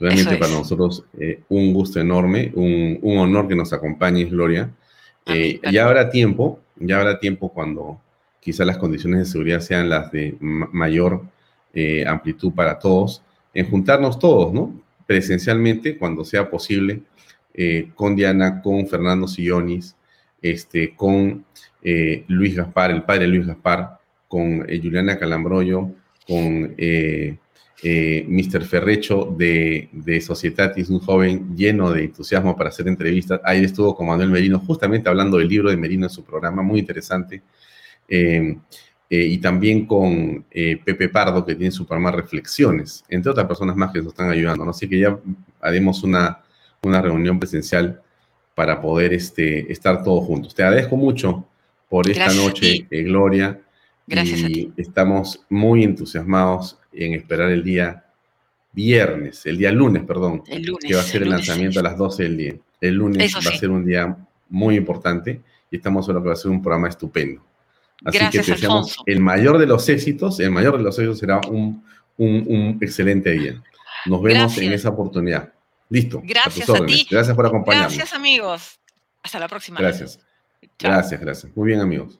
[0.00, 4.70] Realmente para nosotros eh, un gusto enorme, un, honor que nos acompañes, Gloria.
[5.26, 8.00] Eh, ya habrá tiempo, ya habrá tiempo cuando
[8.40, 11.22] quizás las condiciones de seguridad sean las de mayor
[11.74, 13.22] eh, amplitud para todos,
[13.52, 14.74] en juntarnos todos, ¿no?
[15.06, 17.02] Presencialmente, cuando sea posible,
[17.94, 19.94] con Diana, con Fernando Sillonis,
[20.40, 21.44] este, con
[22.28, 23.98] Luis Gaspar, el padre Luis Gaspar,
[24.28, 25.90] con Juliana Calambroyo,
[26.26, 26.74] con
[27.84, 28.62] eh, Mr.
[28.62, 33.40] Ferrecho de, de Societatis, un joven lleno de entusiasmo para hacer entrevistas.
[33.42, 36.78] Ahí estuvo con Manuel Merino, justamente hablando del libro de Merino en su programa, muy
[36.78, 37.42] interesante.
[38.08, 38.56] Eh,
[39.10, 43.92] eh, y también con Pepe Pardo, que tiene su programa Reflexiones, entre otras personas más
[43.92, 44.64] que nos están ayudando.
[44.64, 44.70] ¿no?
[44.70, 45.18] Así que ya
[45.60, 46.40] haremos una,
[46.84, 48.02] una reunión presencial
[48.54, 50.54] para poder este, estar todos juntos.
[50.54, 51.46] Te agradezco mucho
[51.88, 53.60] por esta noche, Gloria.
[54.06, 58.04] Gracias y estamos muy entusiasmados en esperar el día
[58.72, 62.36] viernes, el día lunes, perdón, que va a ser el, lanzamiento a las 12 del
[62.36, 62.54] día.
[62.80, 64.16] El lunes va a ser un día
[64.48, 67.42] muy importante y estamos seguro que va a ser un programa estupendo.
[68.04, 71.40] Así que te deseamos el mayor de los éxitos, el mayor de los éxitos será
[71.48, 71.84] un,
[72.80, 73.62] excelente día.
[74.06, 75.52] Nos vemos en esa oportunidad.
[75.92, 76.22] Listo.
[76.24, 77.06] Gracias a, ti.
[77.10, 77.94] Gracias por acompañarnos.
[77.94, 78.80] Gracias, amigos.
[79.22, 79.78] Hasta la próxima.
[79.78, 80.18] Gracias.
[80.78, 81.54] Gracias, gracias.
[81.54, 82.18] Muy bien, amigos.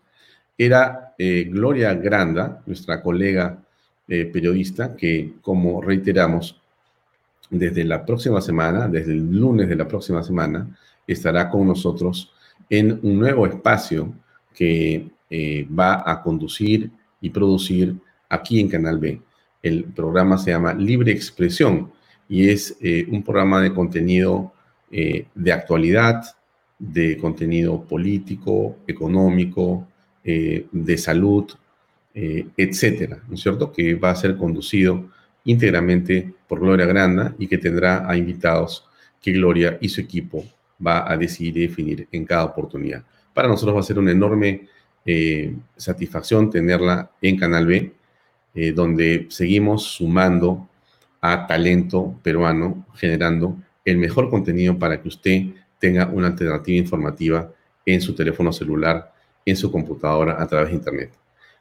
[0.59, 3.65] Era eh, Gloria Granda, nuestra colega
[4.07, 6.61] eh, periodista que, como reiteramos,
[7.49, 10.69] desde la próxima semana, desde el lunes de la próxima semana,
[11.07, 12.31] estará con nosotros
[12.69, 14.13] en un nuevo espacio
[14.55, 16.91] que eh, va a conducir
[17.23, 17.97] y producir
[18.29, 19.19] aquí en Canal B.
[19.63, 21.91] El programa se llama Libre Expresión
[22.33, 24.53] y es eh, un programa de contenido
[25.35, 26.23] de actualidad,
[26.79, 29.89] de contenido político, económico,
[30.23, 31.51] de salud,
[32.15, 33.73] eh, etcétera, ¿no es cierto?
[33.73, 35.09] Que va a ser conducido
[35.45, 38.87] íntegramente por Gloria Granda y que tendrá a invitados
[39.21, 40.45] que Gloria y su equipo
[40.85, 43.03] va a decidir y definir en cada oportunidad.
[43.33, 44.69] Para nosotros va a ser una enorme
[45.07, 47.93] eh, satisfacción tenerla en Canal B,
[48.55, 50.69] eh, donde seguimos sumando
[51.23, 55.43] a talento peruano, generando el mejor contenido para que usted
[55.79, 57.51] tenga una alternativa informativa
[57.87, 59.13] en su teléfono celular,
[59.47, 61.13] en su computadora, a través de Internet.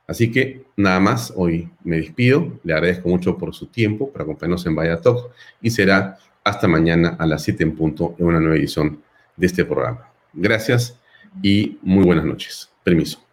[0.08, 4.66] Así que nada más, hoy me despido, le agradezco mucho por su tiempo, por acompañarnos
[4.66, 5.32] en Vaya Talk
[5.62, 9.02] y será hasta mañana a las 7 en punto en una nueva edición
[9.38, 10.12] de este programa.
[10.34, 11.00] Gracias
[11.42, 12.70] y muy buenas noches.
[12.84, 13.31] Permiso.